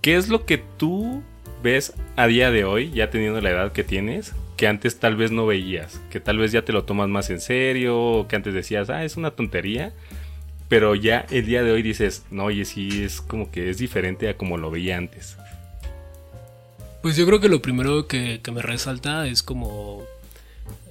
[0.00, 1.22] ¿Qué es lo que tú
[1.62, 5.32] ves a día de hoy, ya teniendo la edad que tienes, que antes tal vez
[5.32, 6.00] no veías?
[6.10, 9.16] Que tal vez ya te lo tomas más en serio, que antes decías, ah, es
[9.16, 9.92] una tontería.
[10.68, 14.28] Pero ya el día de hoy dices, no, oye, sí, es como que es diferente
[14.28, 15.36] a como lo veía antes.
[17.02, 20.04] Pues yo creo que lo primero que, que me resalta es como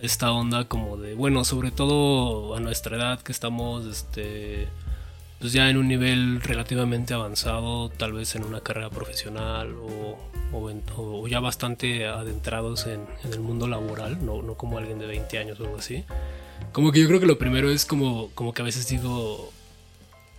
[0.02, 4.68] esta onda como de, bueno, sobre todo a nuestra edad que estamos, este,
[5.40, 10.18] pues ya en un nivel relativamente avanzado, tal vez en una carrera profesional o,
[10.52, 14.98] o, en, o ya bastante adentrados en, en, el mundo laboral, no, no como alguien
[14.98, 16.04] de 20 años o algo así.
[16.72, 19.52] Como que yo creo que lo primero es como, como que a veces digo,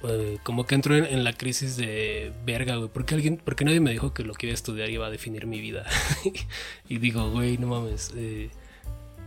[0.02, 2.88] eh, como que entro en, en, la crisis de verga, güey.
[2.88, 5.06] ¿Por qué, alguien, ¿Por qué nadie me dijo que lo que iba a estudiar iba
[5.06, 5.86] a definir mi vida?
[6.88, 8.12] y digo, güey, no mames.
[8.16, 8.50] Eh,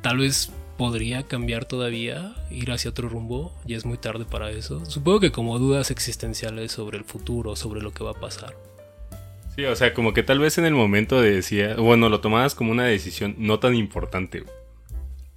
[0.01, 0.51] tal vez
[0.81, 4.83] podría cambiar todavía, ir hacia otro rumbo, ya es muy tarde para eso.
[4.87, 8.55] Supongo que como dudas existenciales sobre el futuro, sobre lo que va a pasar.
[9.55, 12.71] Sí, o sea, como que tal vez en el momento decía, bueno, lo tomabas como
[12.71, 14.43] una decisión no tan importante.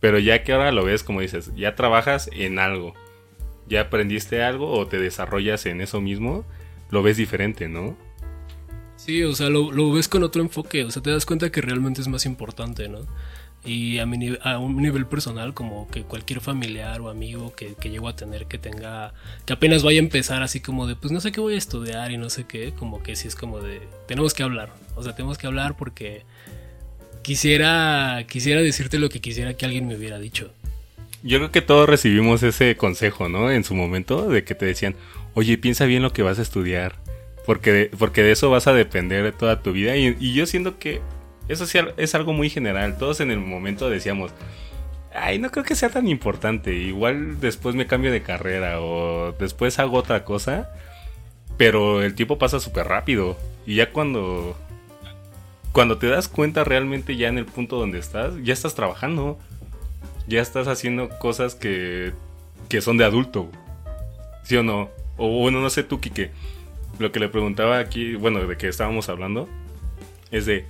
[0.01, 2.95] Pero ya que ahora lo ves, como dices, ya trabajas en algo,
[3.69, 6.47] ya aprendiste algo o te desarrollas en eso mismo,
[6.91, 7.99] lo ves diferente, ¿no?
[8.97, 11.61] Sí, o sea, lo, lo ves con otro enfoque, o sea, te das cuenta que
[11.61, 13.01] realmente es más importante, ¿no?
[13.65, 17.89] Y a, mi, a, un nivel personal como que cualquier familiar o amigo que, que
[17.89, 19.15] llego a tener que tenga
[19.47, 22.13] que apenas vaya a empezar así como de pues no sé qué voy a estudiar
[22.13, 24.71] y no sé qué como que sí es como de tenemos que hablar.
[24.97, 26.25] O sea tenemos que hablar porque
[27.23, 30.53] quisiera quisiera decirte lo que quisiera que alguien me hubiera dicho.
[31.23, 34.95] Yo creo que todos recibimos ese consejo no en su momento de que te decían
[35.33, 36.97] oye piensa bien lo que vas a estudiar
[37.47, 40.79] porque de, porque de eso vas a depender de toda tu vida y yo siento
[40.79, 41.01] que
[41.49, 42.97] eso sí es algo muy general.
[42.99, 44.33] Todos en el momento decíamos,
[45.15, 46.75] ay, no creo que sea tan importante.
[46.75, 50.71] Igual después me cambio de carrera o después hago otra cosa.
[51.57, 53.37] Pero el tiempo pasa súper rápido.
[53.67, 54.57] Y ya cuando...
[55.73, 59.39] Cuando te das cuenta realmente ya en el punto donde estás, ya estás trabajando.
[60.27, 62.13] Ya estás haciendo cosas que,
[62.69, 63.51] que son de adulto.
[64.45, 64.89] ¿Sí o no?
[65.17, 66.31] O bueno, no sé tú, Kike.
[66.99, 69.49] Lo que le preguntaba aquí, bueno, de que estábamos hablando,
[70.31, 70.65] es de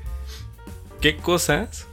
[1.00, 1.86] ¿qué cosas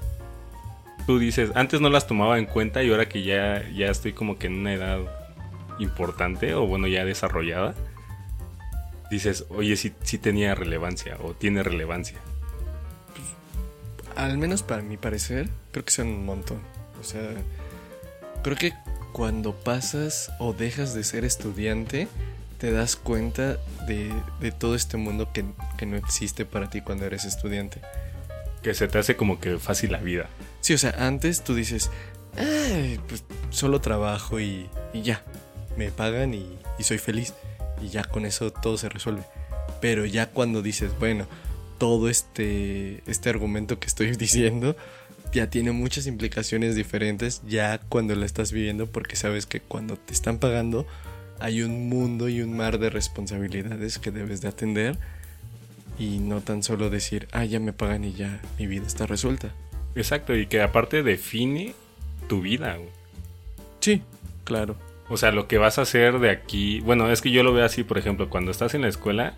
[1.06, 4.38] tú dices, antes no las tomaba en cuenta y ahora que ya, ya estoy como
[4.38, 5.00] que en una edad
[5.80, 7.76] importante o bueno, ya desarrollada,
[9.10, 12.18] dices, oye, sí, sí tenía relevancia o tiene relevancia?
[14.16, 16.60] Al menos para mi parecer, creo que son un montón.
[17.00, 17.22] O sea,
[18.44, 18.74] creo que
[19.14, 22.08] cuando pasas o dejas de ser estudiante,
[22.58, 25.44] te das cuenta de, de todo este mundo que,
[25.78, 27.82] que no existe para ti cuando eres estudiante
[28.62, 30.30] que se te hace como que fácil la vida.
[30.62, 31.90] Sí, o sea, antes tú dices,
[33.08, 35.24] pues solo trabajo y, y ya,
[35.78, 37.34] me pagan y, y, soy feliz.
[37.82, 39.24] Y ya con eso todo se resuelve.
[39.80, 41.26] Pero ya cuando dices, bueno,
[41.82, 44.76] todo este, este argumento que estoy diciendo
[45.34, 50.14] ya tiene muchas implicaciones diferentes ya cuando lo estás viviendo porque sabes que cuando te
[50.14, 50.86] están pagando
[51.40, 55.00] hay un mundo y un mar de responsabilidades que debes de atender
[56.02, 59.52] y no tan solo decir, ah, ya me pagan y ya mi vida está resuelta.
[59.94, 61.76] Exacto, y que aparte define
[62.28, 62.80] tu vida.
[63.82, 64.02] Sí,
[64.44, 64.76] claro.
[65.10, 67.64] O sea, lo que vas a hacer de aquí, bueno, es que yo lo veo
[67.64, 69.36] así, por ejemplo, cuando estás en la escuela,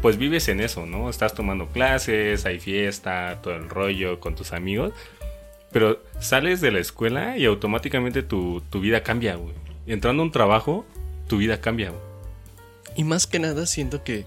[0.00, 1.10] pues vives en eso, ¿no?
[1.10, 4.94] Estás tomando clases, hay fiesta, todo el rollo con tus amigos,
[5.72, 9.52] pero sales de la escuela y automáticamente tu, tu vida cambia, güey.
[9.86, 10.86] Entrando a un trabajo,
[11.26, 12.02] tu vida cambia, güey.
[12.96, 14.24] Y más que nada siento que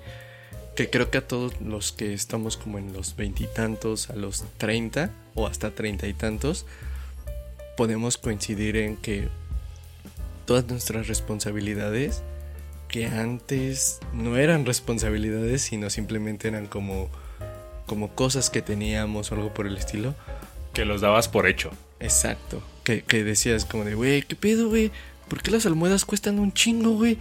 [0.75, 5.11] que creo que a todos los que estamos como en los veintitantos, a los treinta
[5.35, 6.65] o hasta treinta y tantos,
[7.77, 9.27] podemos coincidir en que
[10.45, 12.23] todas nuestras responsabilidades,
[12.87, 17.09] que antes no eran responsabilidades, sino simplemente eran como,
[17.85, 20.15] como cosas que teníamos o algo por el estilo.
[20.73, 21.71] Que los dabas por hecho.
[21.99, 22.61] Exacto.
[22.83, 24.91] Que, que decías como de, güey, ¿qué pedo, güey?
[25.27, 27.17] ¿Por qué las almohadas cuestan un chingo, güey?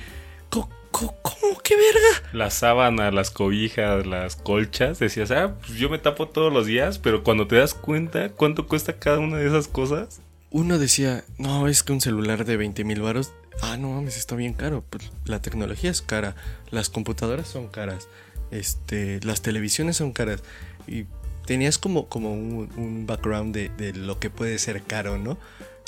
[1.23, 1.59] ¿Cómo?
[1.63, 2.29] ¿Qué verga?
[2.33, 4.99] Las sábanas, las cobijas, las colchas.
[4.99, 8.67] Decías, ah, pues yo me tapo todos los días, pero cuando te das cuenta cuánto
[8.67, 10.21] cuesta cada una de esas cosas.
[10.51, 13.33] Uno decía, no, es que un celular de 20 mil baros
[13.63, 14.85] ah, no mames, está bien caro.
[14.89, 16.35] Pues la tecnología es cara,
[16.71, 18.09] las computadoras son caras,
[18.51, 20.43] este, las televisiones son caras.
[20.87, 21.07] Y
[21.47, 25.39] tenías como, como un, un background de, de lo que puede ser caro, ¿no?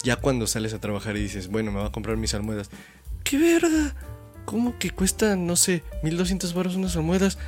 [0.03, 2.71] Ya cuando sales a trabajar y dices, bueno, me voy a comprar mis almohadas.
[3.23, 3.95] ¡Qué verga!
[4.45, 7.39] ¿Cómo que cuestan, no sé, 1200 baros unas almohadas?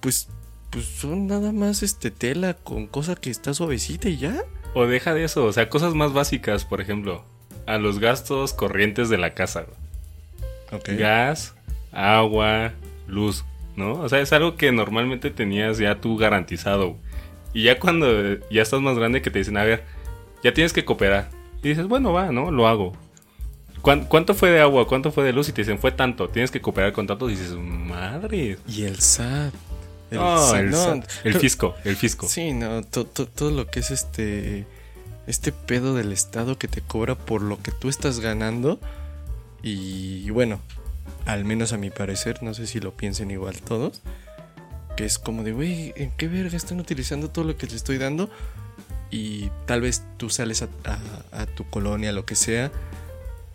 [0.00, 0.28] Pues,
[0.70, 4.44] pues son nada más este tela con cosa que está suavecita y ya.
[4.74, 7.24] O deja de eso, o sea, cosas más básicas, por ejemplo,
[7.66, 9.62] a los gastos corrientes de la casa.
[9.62, 10.80] güey.
[10.80, 10.88] Ok.
[10.98, 11.54] Gas,
[11.92, 12.72] agua,
[13.06, 13.44] luz,
[13.76, 13.92] ¿no?
[13.92, 16.96] O sea, es algo que normalmente tenías ya tú garantizado.
[17.52, 19.84] Y ya cuando ya estás más grande que te dicen, a ver,
[20.42, 21.30] ya tienes que cooperar.
[21.62, 22.50] Y dices, bueno, va, ¿no?
[22.50, 22.92] Lo hago.
[23.88, 24.86] ¿Cuán- ¿Cuánto fue de agua?
[24.86, 25.48] ¿Cuánto fue de luz?
[25.48, 26.28] Y te dicen, fue tanto.
[26.28, 27.30] Tienes que cooperar con tanto.
[27.30, 28.58] Y dices, madre.
[28.68, 29.54] Y el SAT.
[30.10, 32.28] El No, SAT, el, no, SAT, el pero- fisco, el fisco.
[32.28, 34.66] Sí, no, to- to- todo lo que es este
[35.26, 38.78] este pedo del Estado que te cobra por lo que tú estás ganando
[39.62, 40.60] y bueno,
[41.26, 44.02] al menos a mi parecer, no sé si lo piensen igual todos,
[44.98, 47.96] que es como de, güey, ¿en qué verga están utilizando todo lo que te estoy
[47.98, 48.30] dando?
[49.10, 52.70] Y tal vez tú sales a, a- a tu colonia, lo que sea,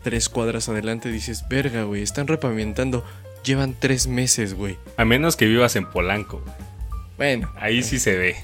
[0.04, 3.06] tres cuadras adelante dices, verga, güey, están repavimentando,
[3.44, 4.78] llevan tres meses, güey.
[4.98, 6.40] A menos que vivas en Polanco.
[6.42, 6.56] güey.
[7.18, 8.36] Bueno, Ahí sí se ve.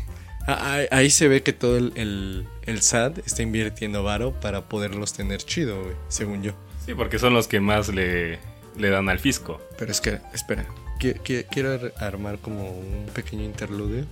[0.47, 4.61] Ah, Ahí, ahí se ve que todo el, el, el SAT está invirtiendo varo para
[4.65, 6.53] poderlos tener chido, güey, según yo.
[6.85, 8.39] Sí, porque son los que más le,
[8.77, 9.61] le dan al fisco.
[9.77, 10.65] Pero es que, espera,
[10.99, 14.05] qui- qui- quiero ar- armar como un pequeño interludio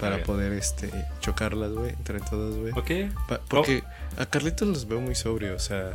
[0.00, 0.90] para poder este
[1.20, 2.72] chocarlas, güey, entre todos, güey.
[2.72, 3.14] ¿Ok?
[3.28, 3.84] Pa- porque
[4.18, 5.92] a Carlitos los veo muy sobrio, o sea,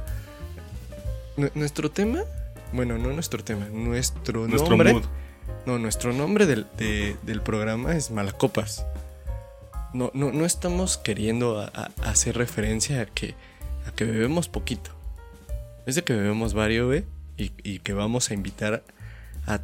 [1.56, 2.22] nuestro tema,
[2.74, 5.04] bueno, no nuestro tema, nuestro, Nuestro nombre, mood.
[5.66, 8.86] no, nuestro nombre del, de- del programa es Malacopas.
[9.94, 13.34] No, no, no estamos queriendo a- a- hacer referencia a que,
[13.88, 14.92] a que bebemos poquito.
[15.86, 17.04] Es de que bebemos varios,
[17.38, 18.84] y, y que vamos a invitar
[19.48, 19.62] a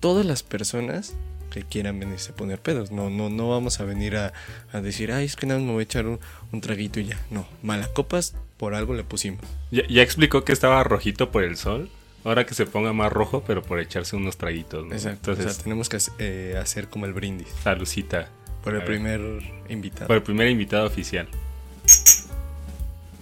[0.00, 1.12] todas las personas
[1.50, 2.90] que quieran venirse a poner pedos.
[2.90, 4.32] No, no, no vamos a venir a,
[4.72, 6.18] a decir, ay, es que nada, me voy a echar un,
[6.52, 7.18] un traguito y ya.
[7.30, 9.40] No, Malacopas por algo le pusimos.
[9.70, 11.88] Ya, ya explicó que estaba rojito por el sol.
[12.24, 14.84] Ahora que se ponga más rojo, pero por echarse unos traguitos.
[14.84, 14.92] ¿no?
[14.92, 15.30] Exacto.
[15.30, 18.28] Entonces, o sea, tenemos que eh, hacer como el brindis salucita.
[18.62, 19.22] por el primer
[19.70, 20.08] invitado.
[20.08, 21.26] Por el primer invitado oficial.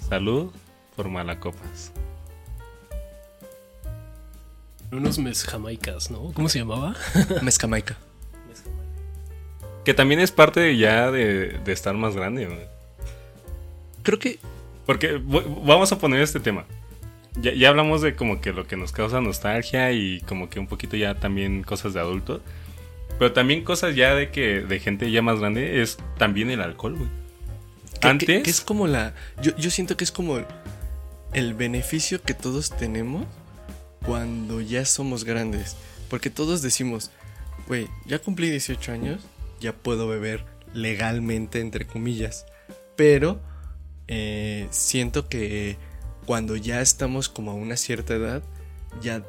[0.08, 0.50] Salud
[0.96, 1.92] por Malacopas.
[4.90, 6.32] Unos mes jamaicas, ¿no?
[6.32, 6.96] ¿Cómo se llamaba?
[7.42, 7.96] Mezcamaica.
[9.84, 12.46] Que también es parte ya de, de estar más grande.
[12.46, 12.66] güey.
[14.02, 14.40] Creo que
[14.88, 16.64] Porque vamos a poner este tema.
[17.38, 20.66] Ya, ya hablamos de como que lo que nos causa nostalgia y como que un
[20.66, 22.40] poquito ya también cosas de adulto.
[23.18, 26.96] Pero también cosas ya de que de gente ya más grande es también el alcohol,
[26.96, 27.10] güey.
[27.92, 29.12] que- que- Antes que es como la.
[29.42, 30.40] Yo, yo siento que es como
[31.34, 33.26] el beneficio que todos tenemos
[34.06, 35.76] cuando ya somos grandes.
[36.08, 37.10] Porque todos decimos,
[37.66, 39.20] güey, ya cumplí 18 años,
[39.60, 42.46] ya puedo beber legalmente, entre comillas.
[42.96, 43.40] Pero
[44.08, 45.76] eh, siento que
[46.26, 48.42] cuando ya estamos como a una cierta edad,
[49.00, 49.22] ya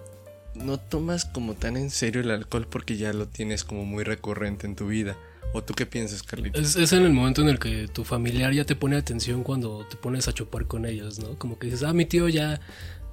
[0.55, 4.67] no tomas como tan en serio el alcohol porque ya lo tienes como muy recurrente
[4.67, 5.17] en tu vida.
[5.51, 6.75] ¿O tú qué piensas, Carlitos?
[6.75, 9.95] Es, en el momento en el que tu familiar ya te pone atención cuando te
[9.97, 11.37] pones a chupar con ellos, ¿no?
[11.39, 12.61] Como que dices, ah, mi tío ya,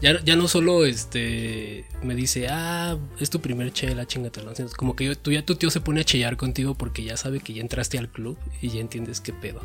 [0.03, 4.53] ya, ya no solo este me dice, ah, es tu primer chela, chingatelo.
[4.77, 7.55] Como que tú ya tu tío se pone a chillar contigo porque ya sabe que
[7.55, 9.62] ya entraste al club y ya entiendes qué pedo.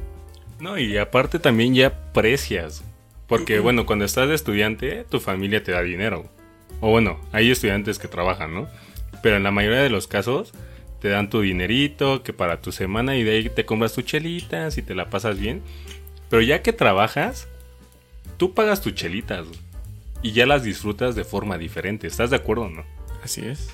[0.61, 2.83] No, y aparte también ya precias.
[3.25, 6.29] Porque, bueno, cuando estás de estudiante, tu familia te da dinero.
[6.81, 8.67] O bueno, hay estudiantes que trabajan, ¿no?
[9.23, 10.53] Pero en la mayoría de los casos,
[10.99, 14.77] te dan tu dinerito, que para tu semana, y de ahí te compras tus chelitas
[14.77, 15.63] y te la pasas bien.
[16.29, 17.47] Pero ya que trabajas,
[18.37, 19.47] tú pagas tus chelitas.
[20.21, 22.05] Y ya las disfrutas de forma diferente.
[22.05, 22.83] ¿Estás de acuerdo o no?
[23.23, 23.71] Así es.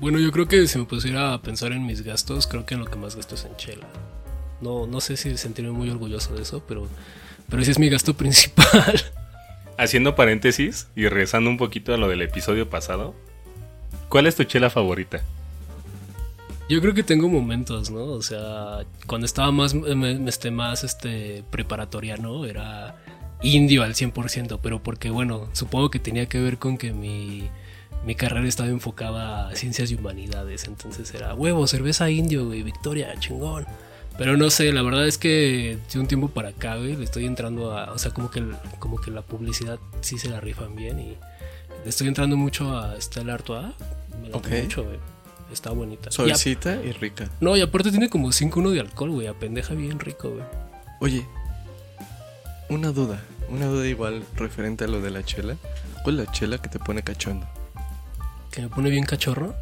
[0.00, 2.80] Bueno, yo creo que si me pusiera a pensar en mis gastos, creo que en
[2.80, 3.86] lo que más gasto es en chela.
[4.60, 6.88] No, no sé si sentirme muy orgulloso de eso, pero,
[7.48, 9.00] pero ese es mi gasto principal.
[9.78, 13.14] Haciendo paréntesis y regresando un poquito a lo del episodio pasado,
[14.08, 15.22] ¿cuál es tu chela favorita?
[16.68, 18.04] Yo creo que tengo momentos, ¿no?
[18.04, 19.74] O sea, cuando estaba más,
[20.26, 22.96] este, más este, preparatoriano, era
[23.40, 27.48] indio al 100%, pero porque, bueno, supongo que tenía que ver con que mi,
[28.04, 33.14] mi carrera estaba enfocada a ciencias y humanidades, entonces era huevo, cerveza indio, güey, victoria,
[33.18, 33.66] chingón.
[34.18, 37.24] Pero no sé, la verdad es que de un tiempo para acá, güey, le estoy
[37.24, 38.44] entrando a, o sea, como que,
[38.80, 41.16] como que la publicidad sí se la rifan bien y
[41.84, 43.66] le estoy entrando mucho a Stella Artois,
[44.20, 44.62] me late Ok.
[44.64, 44.98] mucho, güey.
[45.52, 46.08] Está bonita.
[46.10, 47.30] Y Suavecita y rica.
[47.40, 49.28] no, y aparte tiene como 5-1 de alcohol, güey.
[49.28, 50.44] Apendeja bien rico, güey.
[51.00, 51.24] Oye,
[52.68, 53.22] una duda.
[53.48, 55.56] una duda igual referente a lo de la chela.
[56.02, 57.46] ¿Cuál es la chela que te pone cachondo?
[58.50, 59.54] Que me pone bien cachorro.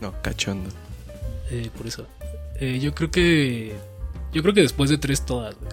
[0.00, 0.70] No, cachondo.
[1.50, 2.06] Eh, por eso.
[2.60, 3.74] Eh, yo creo que.
[4.32, 5.70] Yo creo que después de tres todas, güey.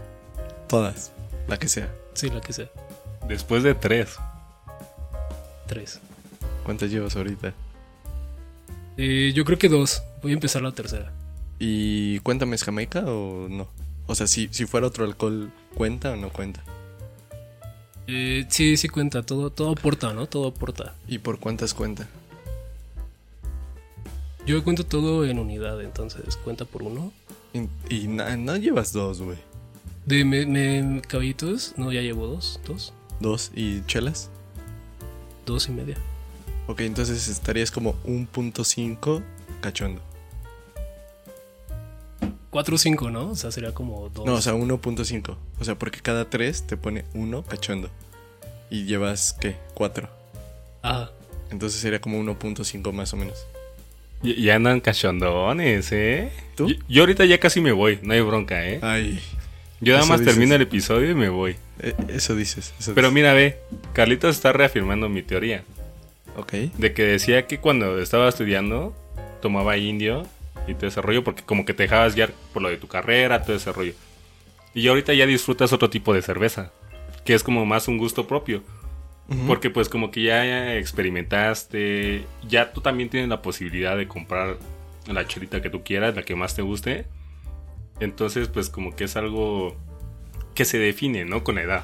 [0.67, 1.11] Todas,
[1.47, 1.93] la que sea.
[2.13, 2.69] Sí, la que sea.
[3.27, 4.17] Después de tres.
[5.67, 5.99] Tres.
[6.63, 7.53] ¿Cuántas llevas ahorita?
[8.97, 10.03] Eh, yo creo que dos.
[10.21, 11.11] Voy a empezar la tercera.
[11.59, 13.67] ¿Y cuéntame, ¿es Jamaica o no?
[14.07, 16.63] O sea, si, si fuera otro alcohol, ¿cuenta o no cuenta?
[18.07, 19.23] Eh, sí, sí cuenta.
[19.23, 20.27] Todo, todo aporta, ¿no?
[20.27, 20.95] Todo aporta.
[21.07, 22.07] ¿Y por cuántas cuenta?
[24.45, 27.11] Yo cuento todo en unidad, entonces cuenta por uno.
[27.53, 29.37] Y, y na- no llevas dos, güey.
[30.05, 32.59] De me, me- caballitos, no, ya llevo dos.
[32.65, 32.93] Dos.
[33.19, 33.51] Dos.
[33.55, 34.29] ¿Y chelas?
[35.45, 35.95] Dos y media.
[36.67, 39.21] Ok, entonces estarías como 1.5
[39.61, 40.01] cachondo.
[42.49, 43.29] Cuatro o cinco, ¿no?
[43.31, 44.25] O sea, sería como dos.
[44.25, 45.35] No, o sea, 1.5.
[45.59, 47.89] O sea, porque cada 3 te pone 1 cachondo.
[48.69, 49.55] Y llevas, ¿qué?
[49.73, 50.07] 4.
[50.83, 51.09] Ah,
[51.49, 53.45] Entonces sería como 1.5 más o menos.
[54.23, 56.31] Y, y andan cachondones, ¿eh?
[56.55, 56.69] ¿Tú?
[56.69, 58.79] Yo, yo ahorita ya casi me voy, no hay bronca, ¿eh?
[58.81, 59.19] Ay,
[59.81, 60.33] Yo nada más dices.
[60.35, 61.55] termino el episodio y me voy.
[61.79, 62.73] eh, eso dices.
[62.79, 63.13] Eso Pero dices.
[63.15, 63.57] mira, ve,
[63.93, 65.63] Carlitos está reafirmando mi teoría.
[66.37, 66.53] Ok.
[66.77, 68.95] De que decía que cuando estaba estudiando
[69.41, 70.25] tomaba indio
[70.67, 73.43] y todo ese rollo porque como que te dejabas guiar por lo de tu carrera,
[73.43, 73.93] todo ese rollo.
[74.73, 76.71] Y ahorita ya disfrutas otro tipo de cerveza,
[77.25, 78.63] que es como más un gusto propio.
[79.47, 84.57] Porque pues como que ya experimentaste, ya tú también tienes la posibilidad de comprar
[85.07, 87.05] la chelita que tú quieras, la que más te guste.
[87.99, 89.75] Entonces pues como que es algo
[90.53, 91.43] que se define, ¿no?
[91.43, 91.83] Con la edad.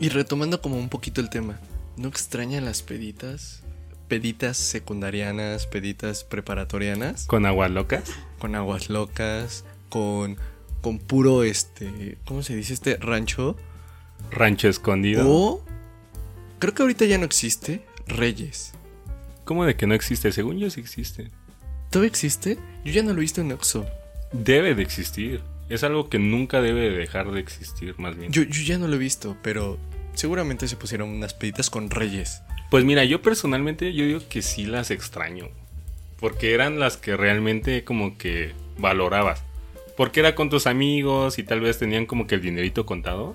[0.00, 1.60] Y retomando como un poquito el tema,
[1.96, 3.62] ¿no extrañan las peditas?
[4.08, 8.10] Peditas secundarianas, peditas preparatorianas, Con aguas locas.
[8.38, 10.36] con aguas locas, con,
[10.80, 12.74] con puro este, ¿cómo se dice?
[12.74, 13.56] Este rancho.
[14.30, 15.24] Rancho escondido.
[15.28, 15.64] O,
[16.62, 18.72] creo que ahorita ya no existe, Reyes.
[19.44, 20.30] ¿Cómo de que no existe?
[20.30, 21.32] Según yo sí existe.
[21.90, 22.56] ¿Todavía existe?
[22.84, 23.84] Yo ya no lo he visto en Oxxo.
[24.30, 25.42] Debe de existir.
[25.68, 28.30] Es algo que nunca debe de dejar de existir, más bien.
[28.30, 29.76] Yo, yo ya no lo he visto, pero
[30.14, 32.42] seguramente se pusieron unas peditas con Reyes.
[32.70, 35.48] Pues mira, yo personalmente yo digo que sí las extraño.
[36.20, 39.42] Porque eran las que realmente como que valorabas.
[39.96, 43.34] Porque era con tus amigos y tal vez tenían como que el dinerito contado.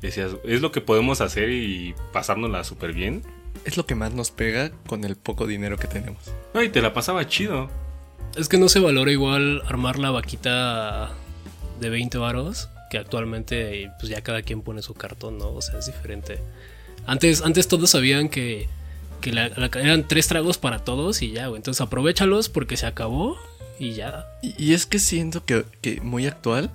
[0.00, 3.22] Decías, es lo que podemos hacer y pasárnosla súper bien.
[3.64, 6.22] Es lo que más nos pega con el poco dinero que tenemos.
[6.54, 7.68] No, y te la pasaba chido.
[8.36, 11.10] es que no se valora igual armar la vaquita
[11.80, 15.48] de 20 varos que actualmente pues ya cada quien pone su cartón, ¿no?
[15.52, 16.38] O sea, es diferente.
[17.06, 18.68] Antes, antes todos sabían que,
[19.20, 21.58] que la- la- eran tres tragos para todos y ya, güey.
[21.58, 23.36] Entonces aprovechalos porque se acabó
[23.78, 24.26] y ya.
[24.42, 26.70] Y, y es que siento que, que muy actual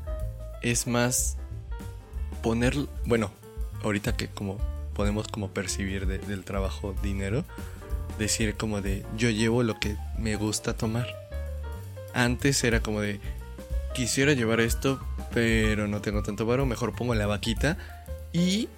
[0.62, 1.38] es más
[2.46, 2.76] poner,
[3.06, 3.32] bueno,
[3.84, 4.60] ahorita que como
[4.94, 7.44] podemos como percibir de- del trabajo dinero,
[8.20, 11.08] decir como de yo llevo lo que me gusta tomar.
[12.14, 13.20] Antes era como de
[13.96, 15.02] quisiera llevar esto,
[15.34, 17.78] pero no tengo tanto varo, mejor pongo la vaquita
[18.32, 18.70] y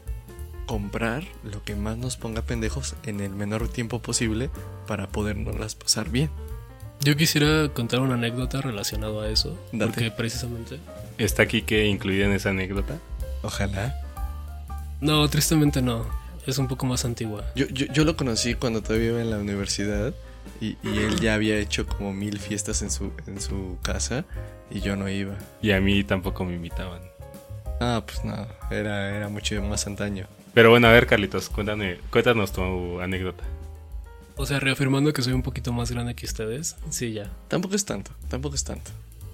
[0.65, 4.49] comprar lo que más nos ponga pendejos en el menor tiempo posible
[4.87, 6.29] para podernos pasar bien.
[7.01, 9.57] Yo quisiera contar una anécdota relacionada a eso.
[9.73, 9.91] Date.
[9.91, 10.79] Porque precisamente...
[11.17, 12.97] Está aquí que incluida en esa anécdota.
[13.41, 13.95] Ojalá.
[15.01, 16.05] No, tristemente no.
[16.45, 17.43] Es un poco más antigua.
[17.55, 20.13] Yo, yo, yo lo conocí cuando todavía iba en la universidad
[20.61, 24.25] y, y él ya había hecho como mil fiestas en su, en su casa
[24.71, 25.35] y yo no iba.
[25.61, 27.01] Y a mí tampoco me invitaban.
[27.79, 30.25] Ah, pues no, era, era mucho más antaño.
[30.53, 33.43] Pero bueno, a ver, Carlitos, cuéntame, cuéntanos tu anécdota.
[34.35, 36.75] O sea, reafirmando que soy un poquito más grande que ustedes.
[36.89, 37.29] Sí, ya.
[37.47, 38.91] Tampoco es tanto, tampoco es tanto.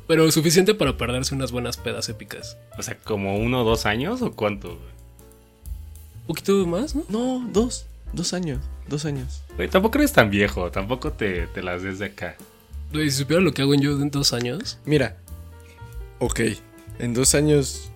[0.08, 2.58] Pero suficiente para perderse unas buenas pedas épicas.
[2.78, 4.72] O sea, ¿como uno o dos años o cuánto?
[4.74, 7.04] Un poquito más, ¿no?
[7.10, 9.42] No, dos, dos años, dos años.
[9.56, 12.36] Güey, tampoco eres tan viejo, tampoco te, te las des de acá.
[12.92, 14.78] Güey, si supiera lo que hago en yo en dos años.
[14.86, 15.18] Mira,
[16.20, 16.42] ok,
[17.00, 17.90] en dos años,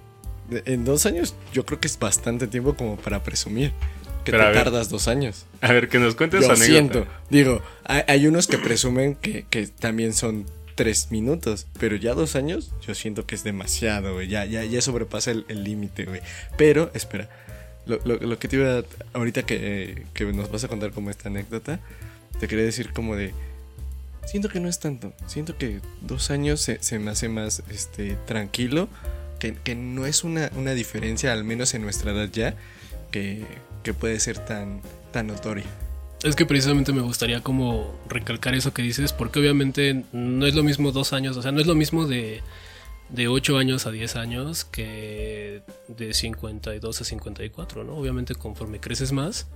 [0.49, 3.72] en dos años yo creo que es bastante tiempo como para presumir
[4.24, 4.64] que Pero te ver.
[4.64, 5.45] tardas dos años.
[5.62, 6.66] A ver, que nos cuentes Lo anécdota.
[6.66, 7.05] siento.
[7.30, 10.45] Digo, hay, hay unos que presumen que, que también son
[10.78, 14.21] tres minutos, pero ya dos años yo siento que es demasiado.
[14.21, 16.21] Ya, ya, ya sobrepasa el límite, güey.
[16.57, 17.30] Pero, espera,
[17.86, 21.09] lo, lo- lo que te iba a, ahorita que, que nos vas a contar como
[21.09, 21.80] esta anécdota,
[22.39, 23.34] te quería decir como de,
[24.25, 25.13] siento que no es tanto.
[25.25, 28.88] Siento que dos años se, se me hace más este, tranquilo,
[29.39, 32.55] que, que no es una, una diferencia, al menos en nuestra edad ya,
[33.11, 33.43] que,
[33.84, 35.65] que puede ser tan, tan notoria.
[36.24, 40.63] Es que precisamente me gustaría como recalcar eso que dices, porque obviamente no es lo
[40.63, 42.41] mismo dos años, o sea, no es lo mismo de,
[43.09, 47.95] de 8 años a 10 años que de 52 a 54, ¿no?
[47.95, 49.47] Obviamente conforme creces más,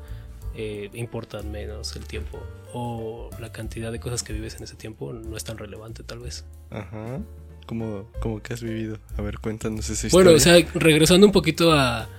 [0.55, 2.39] eh, importa menos el tiempo
[2.73, 6.19] o la cantidad de cosas que vives en ese tiempo no es tan relevante tal
[6.19, 6.45] vez.
[6.69, 7.19] Ajá.
[7.65, 8.99] ¿Cómo, cómo que has vivido?
[9.17, 10.25] A ver, cuéntanos esa historia.
[10.25, 12.09] Bueno, o sea, regresando un poquito a,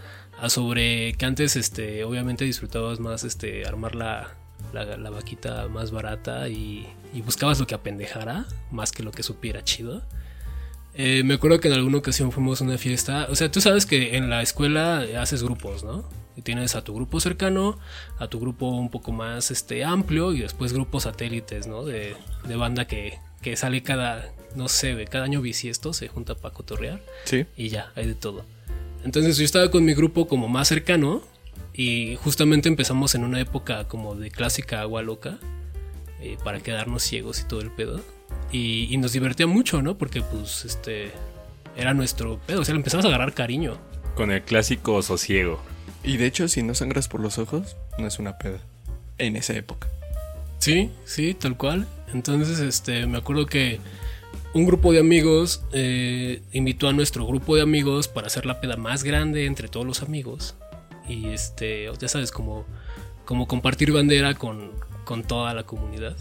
[0.43, 4.35] a sobre que antes, este, obviamente disfrutabas más, este, armar la,
[4.73, 9.23] la, la vaquita más barata y, y buscabas lo que apendejara más que lo que
[9.23, 10.03] supiera chido.
[10.95, 13.29] Eh, me acuerdo que en alguna ocasión fuimos a una fiesta.
[13.31, 16.05] O sea, tú sabes que en la escuela haces grupos, ¿no?
[16.37, 17.79] Y tienes a tu grupo cercano,
[18.19, 21.85] a tu grupo un poco más este, amplio y después grupos satélites, ¿no?
[21.85, 22.17] De,
[22.49, 27.01] de banda que, que sale cada, no sé, cada año bisiesto, se junta para cotorrear.
[27.25, 27.47] Sí.
[27.57, 28.45] Y ya, hay de todo.
[29.05, 31.23] Entonces yo estaba con mi grupo como más cercano
[31.75, 35.39] y justamente empezamos en una época como de clásica agua loca
[36.21, 38.01] eh, para quedarnos ciegos y todo el pedo.
[38.51, 39.97] Y, y nos divertía mucho, ¿no?
[39.97, 41.13] Porque pues este
[41.77, 43.79] era nuestro pedo, o sea, le empezamos a agarrar cariño.
[44.15, 45.61] Con el clásico sosiego.
[46.05, 48.61] Y de hecho, si no sangras por los ojos, no es una peda.
[49.19, 49.89] En esa época.
[50.59, 51.87] Sí, sí, tal cual.
[52.13, 53.79] Entonces, este, me acuerdo que
[54.55, 58.77] un grupo de amigos eh, invitó a nuestro grupo de amigos para hacer la peda
[58.77, 60.55] más grande entre todos los amigos.
[61.09, 62.65] Y este, ya sabes, como,
[63.25, 64.73] como compartir bandera con,
[65.05, 66.17] con toda la comunidad.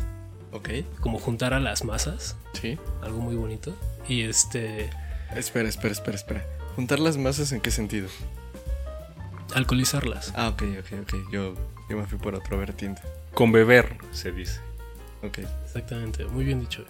[0.51, 0.69] Ok.
[0.99, 2.35] Como juntar a las masas.
[2.53, 2.77] Sí.
[3.01, 3.75] Algo muy bonito.
[4.07, 4.89] Y este,
[5.35, 6.45] Espera, espera, espera, espera.
[6.75, 8.09] ¿Juntar las masas en qué sentido?
[9.53, 10.33] alcoholizarlas.
[10.35, 11.13] Ah, ok, ok, ok.
[11.31, 11.55] Yo,
[11.89, 13.01] yo me fui por otro vertiente.
[13.33, 14.59] Con beber, se dice.
[15.23, 15.39] Ok.
[15.65, 16.85] Exactamente, muy bien dicho.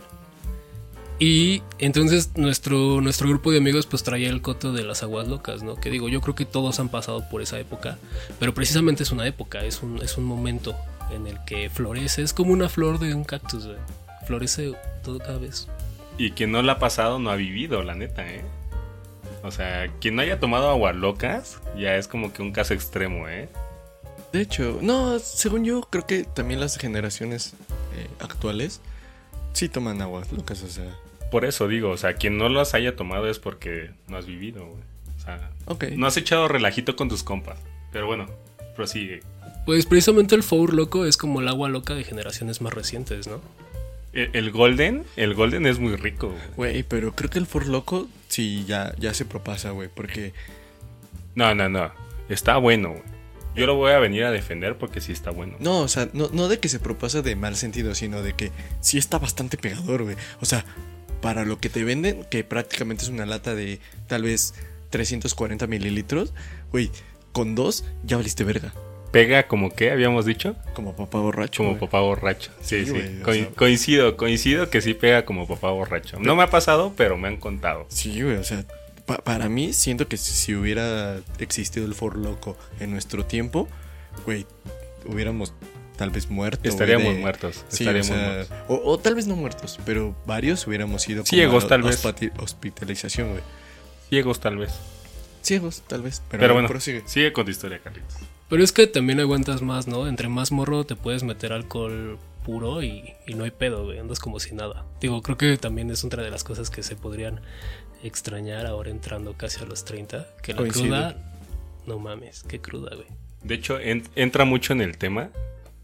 [1.20, 5.62] Y entonces nuestro, nuestro grupo de amigos pues traía el coto de las aguas locas,
[5.62, 5.76] ¿no?
[5.76, 7.99] Que digo, yo creo que todos han pasado por esa época,
[8.39, 10.76] pero precisamente es una época, es un, es un momento
[11.12, 13.68] en el que florece, es como una flor de un cactus.
[14.26, 15.68] Florece todo cada vez.
[16.18, 18.43] Y quien no la ha pasado no ha vivido, la neta, ¿eh?
[19.43, 23.28] O sea, quien no haya tomado aguas locas ya es como que un caso extremo,
[23.28, 23.49] ¿eh?
[24.32, 27.53] De hecho, no, según yo, creo que también las generaciones
[27.95, 28.80] eh, actuales
[29.53, 30.95] sí toman aguas locas, o sea.
[31.31, 34.65] Por eso digo, o sea, quien no las haya tomado es porque no has vivido,
[34.65, 34.81] güey.
[35.17, 35.51] O sea,
[35.95, 37.57] no has echado relajito con tus compas.
[37.91, 38.27] Pero bueno,
[38.75, 39.21] prosigue.
[39.65, 43.39] Pues precisamente el Four loco es como el agua loca de generaciones más recientes, ¿no?
[44.13, 46.41] El, el Golden, el Golden es muy rico, güey.
[46.73, 50.33] Güey, pero creo que el For Loco sí ya, ya se propasa, güey, porque
[51.35, 51.91] No, no, no.
[52.27, 53.03] Está bueno, güey.
[53.55, 55.55] Yo lo voy a venir a defender porque sí está bueno.
[55.59, 58.51] No, o sea, no, no de que se propasa de mal sentido, sino de que
[58.79, 60.15] sí está bastante pegador, güey.
[60.39, 60.63] O sea,
[61.21, 64.53] para lo que te venden, que prácticamente es una lata de tal vez
[64.89, 66.33] 340 mililitros,
[66.71, 66.91] güey,
[67.31, 68.73] con dos ya valiste verga.
[69.11, 71.63] Pega como que habíamos dicho, Como papá borracho.
[71.63, 72.51] como papá borracho.
[72.61, 72.91] Sí, Sí, sí.
[72.91, 76.17] güey, o Co- sea- coincido, coincido que sí pega como papá borracho.
[76.19, 77.85] No me ha pasado, pero me han contado.
[77.89, 78.63] Sí, güey, o sea,
[79.05, 83.67] pa- para mí siento que si, si hubiera existido el For Loco en nuestro tiempo,
[84.25, 84.45] güey,
[85.05, 85.53] hubiéramos
[85.97, 86.67] tal vez muerto.
[86.67, 87.63] Estaríamos de- muertos.
[87.69, 88.57] Sí, estaríamos o, sea, muertos.
[88.69, 92.03] o, o tal vez no muertos, pero varios hubiéramos ido como Ciegos, tal vez.
[92.39, 93.43] hospitalización, güey.
[94.09, 94.71] Ciegos tal vez.
[95.43, 96.21] Ciegos, tal vez.
[96.29, 97.03] Pero, Pero, bueno, prosigue.
[97.05, 98.15] sigue con tu historia, Carlitos.
[98.49, 100.07] Pero es que también aguantas más, ¿no?
[100.07, 103.97] Entre más morro te puedes meter alcohol puro y, y no hay pedo, güey.
[103.99, 104.85] Andas como si nada.
[104.99, 107.39] Digo, creo que también es otra de las cosas que se podrían
[108.03, 110.27] extrañar ahora entrando casi a los 30.
[110.41, 111.15] Que la cruda.
[111.85, 113.07] No mames, qué cruda, güey.
[113.43, 115.29] De hecho, en- entra mucho en el tema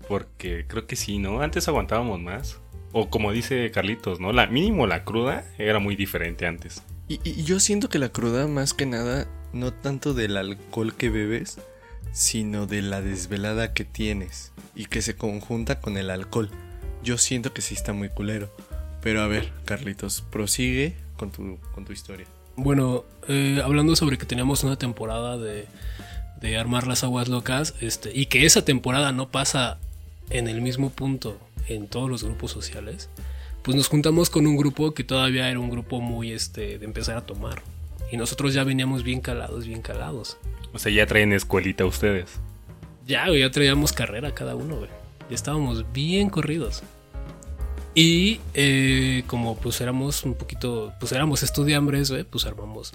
[0.07, 1.41] porque creo que sí, ¿no?
[1.41, 2.57] Antes aguantábamos más.
[2.93, 4.31] O como dice Carlitos, ¿no?
[4.31, 6.81] La mínimo la cruda era muy diferente antes.
[7.09, 11.09] Y, y yo siento que la cruda, más que nada, no tanto del alcohol que
[11.09, 11.57] bebes,
[12.11, 16.49] sino de la desvelada que tienes y que se conjunta con el alcohol.
[17.03, 18.49] Yo siento que sí está muy culero.
[19.01, 22.25] Pero a ver, Carlitos, prosigue con tu, con tu historia.
[22.55, 25.67] Bueno, eh, hablando sobre que teníamos una temporada de,
[26.41, 29.79] de armar las aguas locas, este, y que esa temporada no pasa
[30.29, 31.37] en el mismo punto
[31.67, 33.09] en todos los grupos sociales,
[33.63, 37.17] pues nos juntamos con un grupo que todavía era un grupo muy este, de empezar
[37.17, 37.61] a tomar.
[38.11, 40.37] Y nosotros ya veníamos bien calados, bien calados.
[40.73, 42.39] O sea, ya traen escuelita ustedes.
[43.05, 44.89] Ya, güey, ya traíamos carrera cada uno, güey.
[45.29, 46.83] Ya estábamos bien corridos.
[47.99, 52.93] Y eh, como pues éramos un poquito, pues éramos estudiambres, pues armamos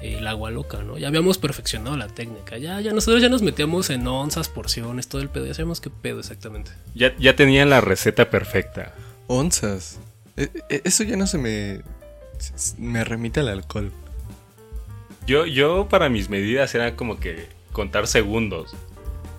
[0.00, 0.96] eh, el agua loca, ¿no?
[0.96, 2.56] Ya habíamos perfeccionado la técnica.
[2.56, 5.44] Ya, ya nosotros ya nos metíamos en onzas, porciones, todo el pedo.
[5.44, 6.70] Ya sabíamos qué pedo exactamente.
[6.94, 8.94] Ya, ya tenían la receta perfecta.
[9.26, 9.98] Onzas.
[10.38, 11.82] E- e- Eso ya no se me.
[12.78, 13.92] Me remite al alcohol.
[15.26, 18.74] Yo, yo para mis medidas era como que contar segundos.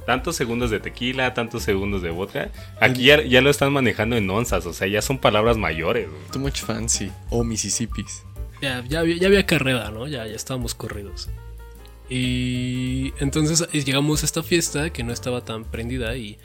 [0.05, 2.49] Tantos segundos de tequila, tantos segundos de vodka.
[2.79, 6.09] Aquí ya, ya lo están manejando en onzas, o sea, ya son palabras mayores.
[6.09, 6.21] güey.
[6.31, 7.11] Too much fancy.
[7.29, 8.23] O Mississippis.
[8.61, 10.07] Ya, ya, había- ya había carrera, ¿no?
[10.07, 11.29] Ya, ya estábamos corridos.
[12.09, 16.37] Y entonces llegamos a esta fiesta que no estaba tan prendida y,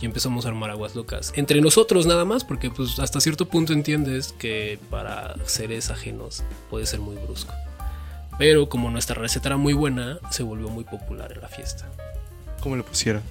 [0.00, 1.32] y empezamos a armar aguas locas.
[1.36, 6.86] Entre nosotros nada más, porque pues hasta cierto punto entiendes que para seres ajenos puede
[6.86, 7.52] ser muy brusco.
[8.38, 11.90] Pero como nuestra receta era muy buena, se volvió muy popular en la fiesta.
[12.60, 13.22] ¿Cómo le pusieron?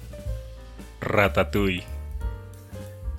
[1.00, 1.84] Ratatouille.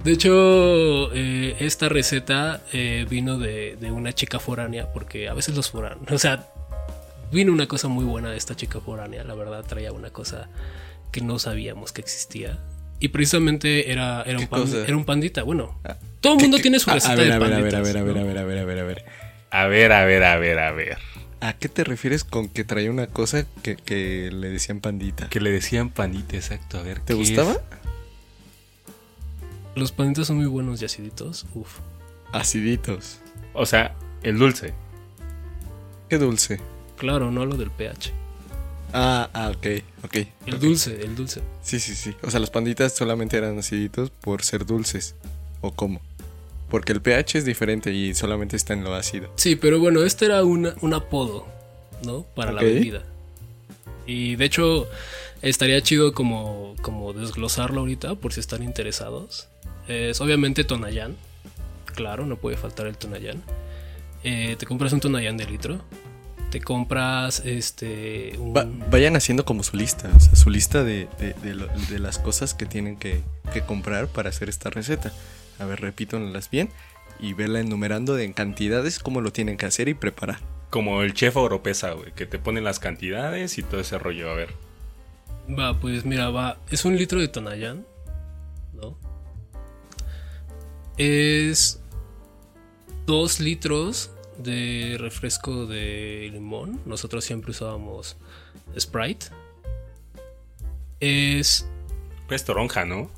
[0.03, 5.55] De hecho, eh, esta receta eh, vino de, de una chica foránea, porque a veces
[5.55, 6.47] los foráneos, o sea,
[7.31, 10.49] vino una cosa muy buena de esta chica foránea, la verdad traía una cosa
[11.11, 12.57] que no sabíamos que existía.
[12.99, 15.43] Y precisamente era, era, ¿Qué un, pan- era un pandita.
[15.43, 16.63] Bueno, Ah, todo el ¿Qué- mundo qué?
[16.63, 18.15] tiene su receta a ver, de a ver, a ver, a panditas, ver, a ver,
[18.15, 18.21] ¿no?
[18.21, 19.05] a ver, a ver, a ver, a ver.
[19.51, 20.97] A ver, a ver, a ver, a ver.
[21.41, 25.27] ¿A qué te refieres con que traía una cosa que, que le decían pandita?
[25.29, 26.77] Que le decían pandita, exacto.
[26.77, 27.51] A ver, ¿Te ¿qué gustaba?
[27.53, 27.59] es?
[29.75, 31.45] Los panditas son muy buenos y aciditos.
[31.55, 31.79] Uf.
[32.31, 33.19] Aciditos.
[33.53, 34.73] O sea, el dulce.
[36.09, 36.59] Qué dulce.
[36.97, 38.11] Claro, no lo del pH.
[38.93, 39.67] Ah, ah, ok,
[40.03, 40.17] ok.
[40.45, 41.41] El dulce, el dulce.
[41.63, 42.13] Sí, sí, sí.
[42.21, 45.15] O sea, los panditas solamente eran aciditos por ser dulces.
[45.61, 46.01] ¿O cómo?
[46.71, 49.31] Porque el pH es diferente y solamente está en lo ácido.
[49.35, 51.45] Sí, pero bueno, este era una- un apodo,
[52.03, 52.23] ¿no?
[52.33, 53.03] Para la bebida.
[54.07, 54.87] Y de hecho,
[55.41, 59.47] estaría chido como, como desglosarlo ahorita, por si están interesados.
[59.87, 61.15] Es obviamente Tonayán.
[61.93, 63.43] Claro, no puede faltar el Tonayán.
[64.23, 65.81] Eh, te compras un Tonayán de litro.
[66.51, 68.35] Te compras este.
[68.37, 70.09] un- Va- vayan haciendo como su lista.
[70.15, 73.21] O sea, su lista de, de- de lo- de las cosas que tienen que,
[73.53, 75.11] que comprar para hacer esta receta.
[75.61, 76.69] A ver, repítanlas bien.
[77.19, 80.39] Y verla enumerando en cantidades, cómo lo tienen que hacer y preparar.
[80.71, 82.11] Como el chef oropesa, güey.
[82.13, 84.31] Que te pone las cantidades y todo ese rollo.
[84.31, 84.49] A ver.
[85.47, 86.57] Va, pues mira, va.
[86.71, 87.85] Es un litro de Tonayán,
[88.73, 88.97] ¿no?
[90.97, 91.79] Es
[93.05, 96.81] dos litros de refresco de limón.
[96.85, 98.17] Nosotros siempre usábamos
[98.79, 99.27] Sprite.
[100.99, 101.67] Es.
[102.27, 103.11] Pues toronja, ¿no?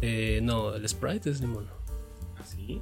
[0.00, 1.68] Eh, no, el Sprite es limón.
[2.38, 2.80] Así.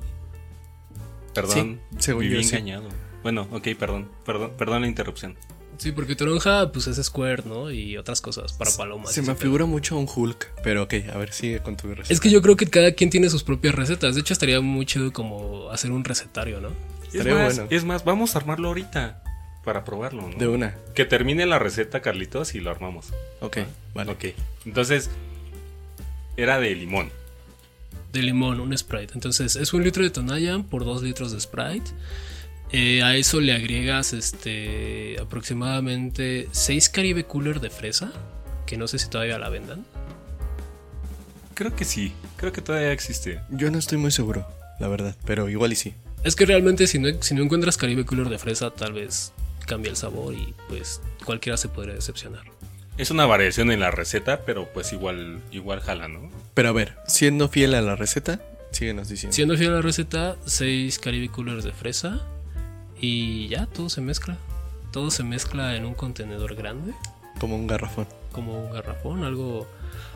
[1.35, 1.81] Perdón.
[1.91, 2.57] Sí, según viví yo, sí.
[2.57, 2.89] engañado.
[3.23, 4.09] Bueno, ok, perdón.
[4.25, 5.37] Perdón, perdón la interrupción.
[5.79, 7.71] Sí, porque toronja, pues es Square, ¿no?
[7.71, 9.13] Y otras cosas para palomas.
[9.13, 10.63] Se me figura mucho un Hulk.
[10.65, 12.13] Pero ok, a ver, sigue con tu receta.
[12.13, 14.17] Es que yo creo que cada quien tiene sus propias recetas.
[14.17, 16.71] De hecho, estaría muy chido como hacer un recetario, ¿no?
[17.09, 17.71] Es Estaría más, bueno.
[17.71, 19.23] es más, vamos a armarlo ahorita.
[19.65, 20.37] Para probarlo, ¿no?
[20.37, 20.75] De una.
[20.95, 23.13] Que termine la receta, Carlitos, y lo armamos.
[23.41, 23.59] Ok,
[23.95, 24.11] vale.
[24.11, 24.25] Ok.
[24.65, 25.11] Entonces,
[26.39, 27.11] era de limón.
[28.13, 29.13] De limón, un Sprite.
[29.15, 31.91] Entonces, es un litro de Tonayan por dos litros de Sprite.
[32.71, 38.13] Eh, a eso le agregas este aproximadamente 6 Caribe Cooler de fresa.
[38.67, 39.85] Que no sé si todavía la vendan.
[41.55, 42.13] Creo que sí.
[42.37, 43.41] Creo que todavía existe.
[43.51, 44.47] Yo no estoy muy seguro,
[44.79, 45.17] la verdad.
[45.27, 45.95] Pero igual y sí.
[46.23, 49.33] Es que realmente si no, si no encuentras Caribe Cooler de fresa, tal vez
[49.67, 52.58] cambia el sabor y pues cualquiera se podría decepcionar.
[52.99, 56.31] Es una variación en la receta, pero pues igual, igual jala, ¿no?
[56.55, 58.41] Pero a ver, siendo fiel a la receta,
[58.73, 59.35] síguenos diciendo.
[59.35, 62.27] Siendo fiel a la receta, 6 Caribe Coolers de fresa
[63.01, 64.37] y ya todo se mezcla.
[64.93, 66.93] Todo se mezcla en un contenedor grande,
[67.39, 69.69] Como un garrafón, como un garrafón, algo,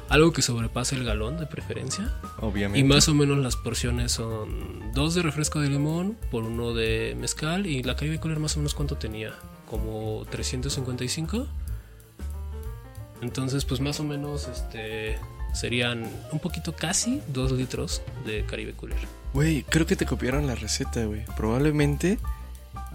[0.08, 2.12] algo que sobrepase el galón de preferencia.
[2.40, 2.80] obviamente.
[2.80, 7.16] Y más o menos las porciones son dos de refresco de limón por uno de
[7.16, 9.34] mezcal y la Caribe Cooler más o menos cuánto tenía,
[9.66, 11.46] como 355.
[13.22, 15.18] Entonces pues más o menos este
[15.52, 18.98] serían un poquito casi dos litros de Caribe Cooler.
[19.32, 21.24] Güey, creo que te copiaron la receta, güey.
[21.36, 22.18] Probablemente.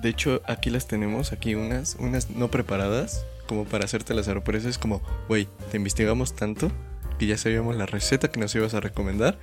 [0.01, 4.77] De hecho, aquí las tenemos, aquí unas, unas no preparadas, como para hacerte las sorpresas.
[4.77, 6.71] Como, güey, te investigamos tanto
[7.17, 9.39] que ya sabíamos la receta que nos ibas a recomendar.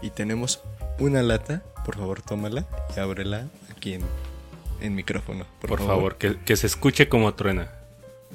[0.00, 0.62] Y tenemos
[0.98, 2.66] una lata, por favor, tómala
[2.96, 4.02] y ábrela aquí en,
[4.80, 5.46] en micrófono.
[5.60, 7.70] Por, Por, favor, que, que se escuche como truena.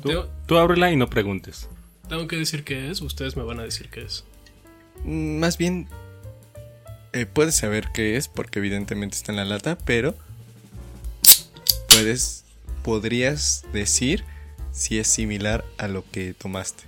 [0.02, 1.68] Tú, tú ábrela y no preguntes.
[2.10, 4.24] Tengo que decir qué es, ustedes me van a decir qué es.
[5.04, 5.88] Mm, Más bien,
[7.14, 10.16] eh, puedes saber qué es, porque evidentemente está en la lata, pero
[11.90, 12.44] puedes,
[12.84, 14.24] podrías decir
[14.72, 16.84] si es similar a lo que tomaste.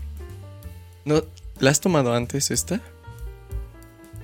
[1.05, 1.23] ¿No,
[1.59, 2.81] ¿La has tomado antes esta?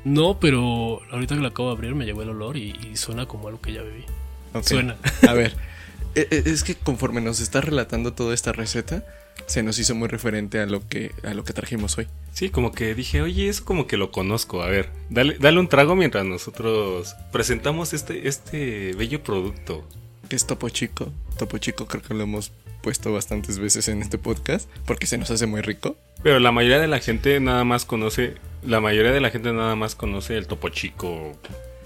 [0.03, 3.25] No, pero ahorita que la acabo de abrir me llegó el olor y, y suena
[3.25, 4.05] como algo que ya bebí.
[4.63, 4.95] Suena.
[5.27, 5.55] A ver,
[6.13, 9.03] e- e- es que conforme nos estás relatando toda esta receta,
[9.45, 12.07] se nos hizo muy referente a lo que, a lo que trajimos hoy.
[12.33, 14.61] Sí, como que dije, oye, eso como que lo conozco.
[14.61, 19.87] A ver, dale, dale un trago mientras nosotros presentamos este, este bello producto.
[20.29, 21.11] que es Topo Chico.
[21.37, 25.31] Topo Chico creo que lo hemos puesto bastantes veces en este podcast porque se nos
[25.31, 25.95] hace muy rico.
[26.23, 29.75] Pero la mayoría de la gente nada más conoce, la mayoría de la gente nada
[29.75, 31.37] más conoce el topo chico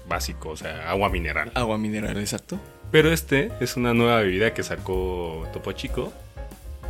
[0.08, 1.52] básico, o sea, agua mineral.
[1.54, 2.58] Agua mineral, exacto.
[2.90, 6.12] Pero este es una nueva bebida que sacó Topo Chico,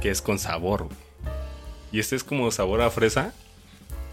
[0.01, 0.84] que es con sabor.
[0.84, 0.96] güey.
[1.92, 3.32] Y este es como sabor a fresa,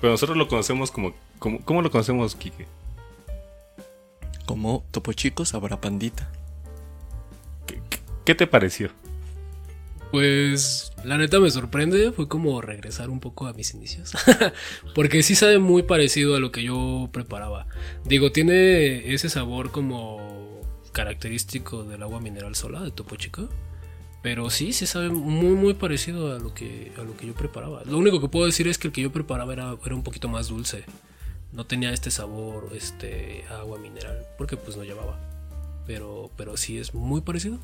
[0.02, 1.14] pero nosotros lo conocemos como...
[1.40, 2.66] como ¿Cómo lo conocemos, Kike?
[4.46, 6.30] Como Topo Chico, sabor a pandita.
[7.66, 8.90] ¿Qué, qué- qué te pareció?
[10.12, 14.14] Pues la neta me sorprende, fue como regresar un poco a mis inicios,
[14.96, 17.68] porque sí sabe muy parecido a lo que yo preparaba.
[18.06, 20.62] Digo, tiene ese sabor como
[20.94, 23.50] característico del agua mineral sola de Topo Chico,
[24.22, 27.84] pero sí, sí sabe muy muy parecido a lo que a lo que yo preparaba.
[27.86, 30.28] Lo único que puedo decir es que el que yo preparaba era, era un poquito
[30.28, 30.84] más dulce,
[31.52, 35.20] no tenía este sabor, este agua mineral, porque pues no llevaba.
[35.86, 37.60] Pero pero sí es muy parecido.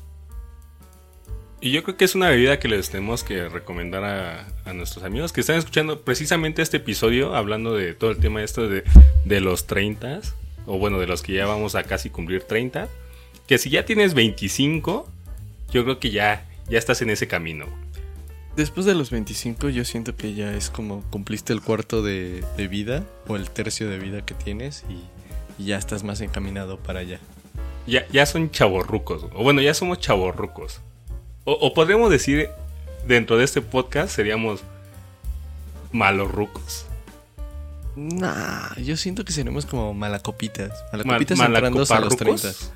[1.60, 5.02] Y yo creo que es una bebida que les tenemos que recomendar a, a nuestros
[5.02, 8.84] amigos que están escuchando precisamente este episodio, hablando de todo el tema esto de,
[9.24, 10.20] de los 30,
[10.66, 12.88] o bueno, de los que ya vamos a casi cumplir 30,
[13.46, 15.08] que si ya tienes 25,
[15.74, 17.66] yo creo que ya, ya estás en ese camino.
[18.56, 22.68] Después de los 25 yo siento que ya es como cumpliste el cuarto de, de
[22.68, 27.00] vida o el tercio de vida que tienes y, y ya estás más encaminado para
[27.00, 27.18] allá.
[27.86, 30.80] Ya, ya son chavorrucos, o bueno, ya somos chavorrucos.
[31.44, 32.48] O, o podríamos decir,
[33.06, 34.62] dentro de este podcast seríamos
[35.92, 36.86] malorrucos.
[37.96, 40.70] Nah, yo siento que seremos como malacopitas.
[40.92, 42.24] Mal- Malacopitas entrando a los 30.
[42.24, 42.72] malacoparrucos.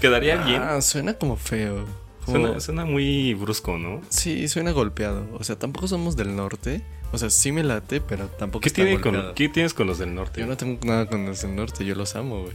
[0.00, 0.62] Quedaría bien.
[0.62, 1.86] Ah, suena como feo.
[2.24, 4.00] Suena, suena muy brusco, ¿no?
[4.08, 5.26] Sí, suena golpeado.
[5.38, 6.82] O sea, tampoco somos del norte.
[7.12, 9.34] O sea, sí me late, pero tampoco ¿Qué, está tiene con.
[9.34, 10.40] ¿Qué tienes con los del norte?
[10.40, 12.54] Yo no tengo nada con los del norte, yo los amo, güey.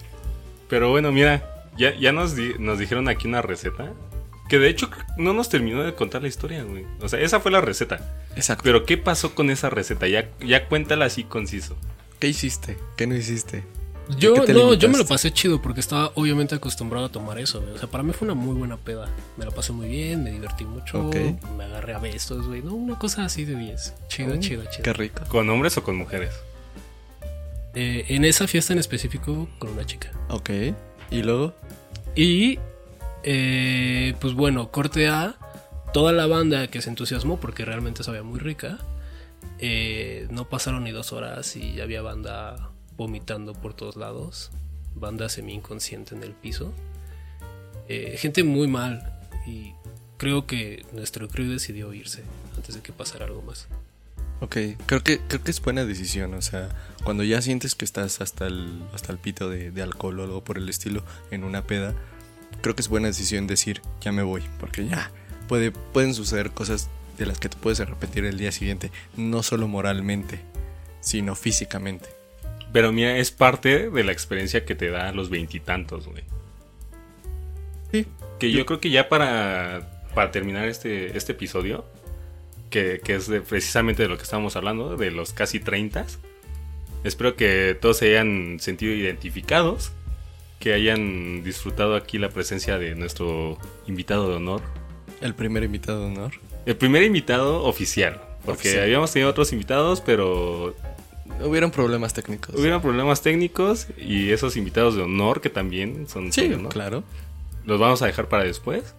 [0.70, 3.94] Pero bueno, mira, ya, ya nos, di- nos dijeron aquí una receta.
[4.50, 6.86] Que de hecho no nos terminó de contar la historia, güey.
[7.02, 8.00] O sea, esa fue la receta.
[8.38, 8.64] Exacto.
[8.64, 10.08] Pero ¿qué pasó con esa receta?
[10.08, 11.76] Ya, ya cuéntala así conciso.
[12.20, 12.78] ¿Qué hiciste?
[12.96, 13.64] ¿Qué no hiciste?
[14.18, 17.40] Yo, ¿Qué te no, yo me lo pasé chido porque estaba obviamente acostumbrado a tomar
[17.40, 17.74] eso, güey.
[17.74, 19.10] O sea, para mí fue una muy buena peda.
[19.36, 21.10] Me la pasé muy bien, me divertí mucho.
[21.58, 22.62] Me agarré a besos, güey.
[22.62, 23.94] No, una cosa así de 10.
[24.08, 24.84] Chido, chido, chido.
[24.84, 25.24] Qué rico.
[25.28, 26.32] ¿Con hombres o con mujeres?
[27.76, 30.12] Eh, en esa fiesta en específico con una chica.
[30.30, 30.50] Ok.
[31.12, 31.54] ¿Y luego?
[32.16, 32.60] Y,
[33.24, 35.36] eh, pues bueno, corte A,
[35.94, 38.78] toda la banda que se entusiasmó porque realmente sabía muy rica.
[39.60, 44.52] eh, no pasaron ni dos horas y ya había banda vomitando por todos lados.
[44.96, 46.74] Banda semi inconsciente en el piso.
[47.88, 49.14] Eh, gente muy mal.
[49.46, 49.74] Y
[50.18, 52.24] creo que nuestro crew decidió irse
[52.56, 53.68] antes de que pasara algo más.
[54.40, 56.70] Ok, creo que, creo que es buena decisión, o sea,
[57.04, 60.60] cuando ya sientes que estás hasta el, hasta el pito de, alcohol o algo por
[60.60, 61.96] el estilo en una peda,
[62.62, 65.12] creo que es buena decisión decir, ya me voy, porque ya
[65.48, 66.88] puede, pueden suceder cosas
[67.18, 70.40] de las que te puedes arrepentir el día siguiente, no solo moralmente,
[71.02, 72.17] sino físicamente.
[72.74, 76.24] Pero mira, es parte de la experiencia que te da a los veintitantos, güey.
[77.92, 78.06] Sí.
[78.40, 81.86] Que yo creo que ya para, para terminar este, este episodio,
[82.70, 86.06] que, que es de- precisamente de lo que estamos hablando, de los casi 30,
[87.04, 89.92] espero que todos se hayan sentido identificados,
[90.60, 93.58] que hayan disfrutado aquí la presencia de nuestro
[93.88, 94.62] invitado de honor,
[95.22, 96.32] El primer invitado de honor.
[96.66, 98.84] el primer invitado oficial, porque Oficial.
[98.84, 100.76] habíamos tenido otros invitados, pero
[101.44, 102.56] Hubieron problemas técnicos.
[102.56, 107.04] hubieron problemas técnicos y esos invitados de honor que también son Sí, honor, claro.
[107.66, 108.94] los vamos a dejar para después.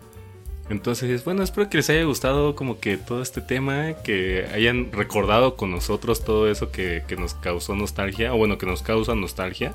[0.71, 5.57] Entonces, bueno, espero que les haya gustado como que todo este tema, que hayan recordado
[5.57, 9.75] con nosotros todo eso que, que nos causó nostalgia, o bueno, que nos causa nostalgia,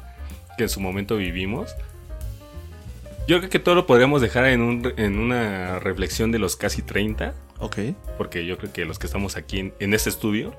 [0.55, 1.75] que en su momento vivimos.
[3.27, 6.81] Yo creo que todo lo podríamos dejar en, un- en una reflexión de los casi
[6.81, 7.77] 30, Ok.
[8.17, 10.53] porque yo creo que los que estamos aquí en, en este estudio,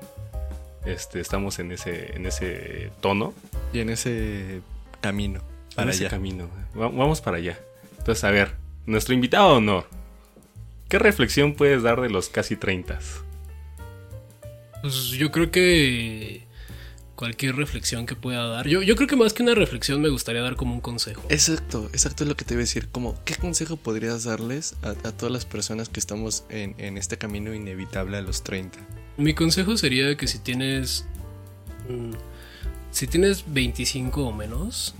[0.85, 3.33] este, estamos en ese, en ese tono.
[3.73, 4.61] Y en ese
[5.01, 5.39] camino.
[5.39, 6.09] Para Para ese allá.
[6.11, 6.49] camino.
[6.79, 7.59] Va- Vamos para allá.
[7.97, 8.55] Entonces, a ver,
[8.85, 9.87] nuestro invitado de honor.
[10.89, 12.99] ¿Qué reflexión puedes dar de los casi 30?
[14.81, 16.45] Pues yo creo que
[17.15, 18.67] cualquier reflexión que pueda dar.
[18.67, 21.23] Yo, yo creo que más que una reflexión me gustaría dar como un consejo.
[21.29, 22.89] Exacto, exacto es lo que te iba a decir.
[22.89, 27.17] Como, ¿qué consejo podrías darles a, a todas las personas que estamos en, en este
[27.17, 28.77] camino inevitable a los 30?
[29.17, 31.05] Mi consejo sería que si tienes.
[31.89, 32.13] mm,
[32.91, 34.95] si tienes 25 o menos,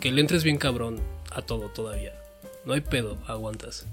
[0.00, 2.14] que le entres bien cabrón a todo todavía.
[2.64, 3.86] No hay pedo, aguantas.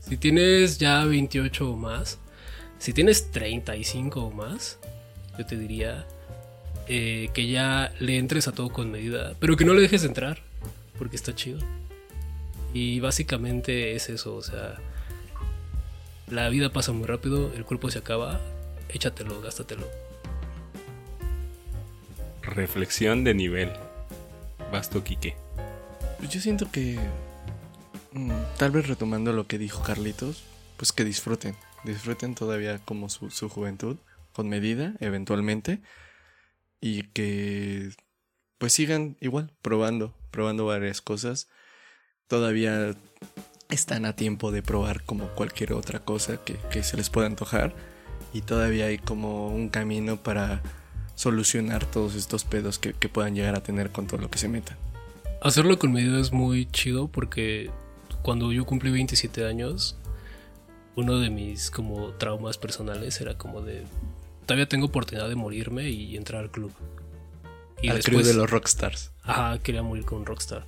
[0.00, 2.18] Si tienes ya 28 o más,
[2.78, 4.78] si tienes 35 o más,
[5.38, 6.06] yo te diría
[6.86, 10.08] eh, que ya le entres a todo con medida, pero que no le dejes de
[10.08, 10.42] entrar,
[10.98, 11.58] porque está chido.
[12.74, 14.76] Y básicamente es eso, o sea,
[16.28, 18.40] la vida pasa muy rápido, el cuerpo se acaba,
[18.88, 19.86] échatelo, gástatelo.
[22.42, 23.72] Reflexión de nivel.
[24.70, 25.36] Basto Quique.
[26.18, 26.98] Pues yo siento que
[28.14, 30.44] Mm, tal vez retomando lo que dijo Carlitos,
[30.76, 33.96] pues que disfruten, disfruten todavía como su, su juventud,
[34.32, 35.80] con medida, eventualmente,
[36.80, 37.90] y que
[38.58, 41.48] pues sigan igual, probando, probando varias cosas.
[42.28, 42.94] Todavía
[43.74, 47.74] están a tiempo de probar como cualquier otra cosa que, que se les pueda antojar,
[48.32, 50.62] y todavía hay como un camino para
[51.14, 54.48] solucionar todos estos pedos que, que puedan llegar a tener con todo lo que se
[54.48, 54.76] metan.
[55.40, 57.70] Hacerlo con medida es muy chido porque
[58.22, 59.96] cuando yo cumplí 27 años,
[60.96, 63.84] uno de mis como traumas personales era como de
[64.46, 66.72] todavía tengo oportunidad de morirme y entrar al club.
[67.82, 69.12] Y al club de los rockstars.
[69.22, 70.64] Ajá, quería morir con un rockstar.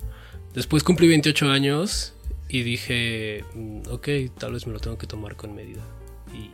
[0.53, 2.13] Después cumplí 28 años
[2.49, 4.07] y dije, mm, ok,
[4.37, 5.81] tal vez me lo tengo que tomar con medida.
[6.33, 6.51] Y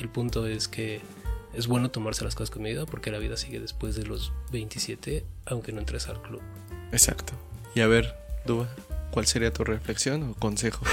[0.00, 1.00] el punto es que
[1.54, 5.24] es bueno tomarse las cosas con medida porque la vida sigue después de los 27,
[5.46, 6.42] aunque no entres al club.
[6.92, 7.32] Exacto.
[7.74, 8.14] Y a ver,
[8.44, 8.68] Duba,
[9.10, 10.84] ¿cuál sería tu reflexión o consejo?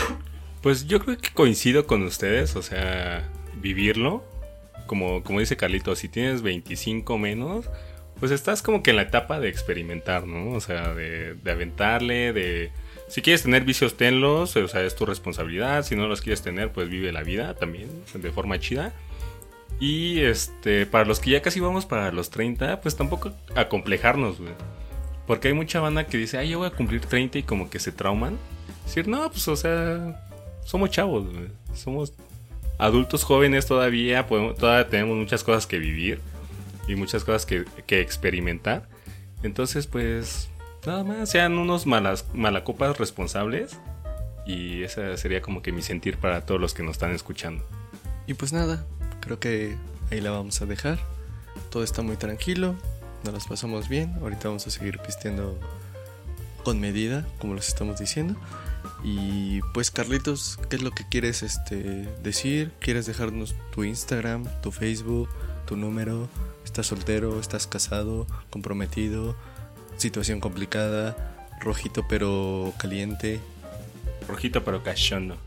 [0.62, 3.30] Pues yo creo que coincido con ustedes, o sea,
[3.60, 4.24] vivirlo.
[4.88, 7.70] Como, como dice Carlito, si tienes 25 menos,
[8.18, 10.52] pues estás como que en la etapa de experimentar, ¿no?
[10.56, 12.72] O sea, de, de aventarle, de...
[13.14, 15.86] Si quieres tener vicios, tenlos, o sea, es tu responsabilidad.
[15.86, 18.92] Si no los quieres tener, pues vive la vida también, de forma chida.
[19.80, 24.54] Y este, para los que ya casi vamos para los 30, pues tampoco acomplejarnos, güey.
[25.28, 27.78] Porque hay mucha banda que dice, ay, yo voy a cumplir 30 y como que
[27.78, 28.36] se trauman.
[28.84, 30.20] Decir, no, pues, o sea,
[30.66, 31.50] somos chavos, güey.
[31.76, 32.14] Somos
[32.80, 36.20] adultos jóvenes todavía, podemos, todavía tenemos muchas cosas que vivir
[36.88, 38.88] y muchas cosas que, que experimentar.
[39.44, 40.50] Entonces, pues,
[40.86, 43.78] nada más, sean unos malas, malacopas responsables.
[44.46, 47.64] Y ese sería como que mi sentir para todos los que nos están escuchando.
[48.28, 48.86] Y pues nada,
[49.22, 49.78] creo que
[50.12, 51.00] ahí la vamos a dejar.
[51.70, 52.76] Todo está muy tranquilo,
[53.24, 54.16] nos las pasamos bien.
[54.22, 55.58] Ahorita vamos a seguir pisteando
[56.64, 58.36] con medida, como los estamos diciendo.
[59.04, 62.72] Y pues Carlitos, ¿qué es lo que quieres este, decir?
[62.80, 65.30] ¿Quieres dejarnos tu Instagram, tu Facebook,
[65.66, 66.30] tu número?
[66.64, 67.40] ¿Estás soltero?
[67.40, 68.28] ¿Estás casado?
[68.50, 69.36] ¿Comprometido?
[69.98, 71.16] ¿Situación complicada?
[71.60, 73.40] ¿Rojito pero caliente?
[74.28, 75.38] Rojito pero cachondo.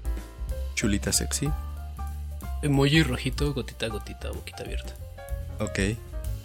[0.74, 1.50] ¿Chulita sexy?
[2.62, 4.94] Emoji rojito, gotita, gotita, boquita abierta.
[5.58, 5.96] Ok.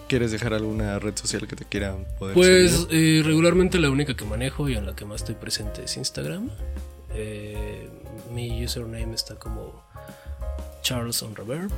[0.08, 4.26] ¿Quieres dejar alguna red social que te quieran poder Pues eh, regularmente la única que
[4.26, 6.50] manejo y en la que más estoy presente es Instagram.
[7.14, 7.90] Eh,
[8.34, 9.84] mi username está como
[10.82, 11.72] Charles on Reverb.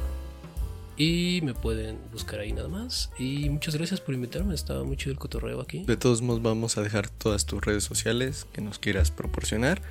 [0.96, 3.12] Y me pueden buscar ahí nada más.
[3.18, 4.54] Y muchas gracias por invitarme.
[4.54, 5.84] Estaba muy chido el cotorreo aquí.
[5.86, 9.82] De todos modos, vamos a dejar todas tus redes sociales que nos quieras proporcionar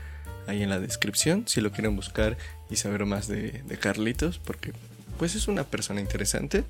[0.46, 1.44] ahí en la descripción.
[1.46, 2.36] Si lo quieren buscar
[2.70, 4.72] y saber más de, de Carlitos, porque
[5.18, 6.64] pues es una persona interesante.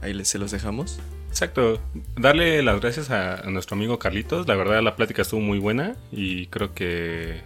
[0.00, 0.98] Ahí les, se los dejamos.
[1.28, 1.80] Exacto.
[2.16, 4.46] Darle las gracias a, a, nuestro amigo Carlitos.
[4.48, 7.42] La verdad la plática estuvo muy buena y creo que,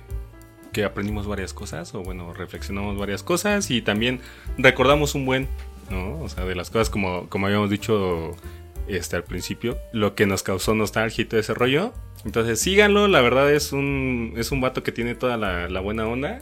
[0.72, 4.20] que aprendimos varias cosas o bueno, reflexionamos varias cosas y también
[4.56, 5.48] recordamos un buen,
[5.90, 6.20] ¿no?
[6.20, 8.34] O sea, de las cosas como, como habíamos dicho
[8.88, 11.92] este, al principio, lo que nos causó nostalgia y todo ese rollo.
[12.24, 16.06] Entonces síganlo, la verdad es un, es un vato que tiene toda la, la buena
[16.06, 16.40] onda.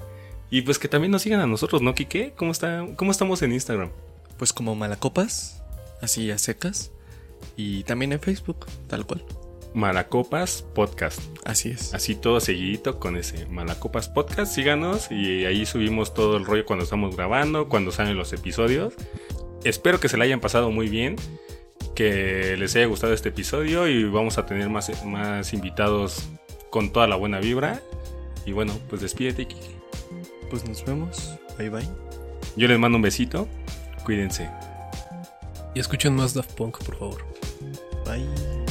[0.51, 2.35] Y pues que también nos sigan a nosotros, ¿no, Kike?
[2.37, 3.91] ¿Cómo, está, ¿Cómo estamos en Instagram?
[4.39, 5.63] Pues como Malacopas,
[6.01, 6.93] así a secas.
[7.57, 9.25] Y también en Facebook, tal cual.
[9.75, 11.21] Malacopas Podcast.
[11.45, 11.93] Así es.
[11.93, 14.55] Así todo seguidito con ese Malacopas Podcast.
[14.55, 18.95] Síganos y ahí subimos todo el rollo cuando estamos grabando, cuando salen los episodios.
[19.67, 21.17] Espero que se la hayan pasado muy bien,
[21.97, 26.29] que les haya gustado este episodio y vamos a tener más, más invitados
[26.71, 27.81] con toda la buena vibra.
[28.45, 29.75] Y bueno, pues despídete, Kiki.
[30.51, 31.35] Pues nos vemos.
[31.59, 31.89] Bye bye.
[32.55, 33.49] Yo les mando un besito.
[34.05, 34.49] Cuídense.
[35.75, 37.25] Y escuchen más Daft Punk, por favor.
[38.05, 38.66] Bye.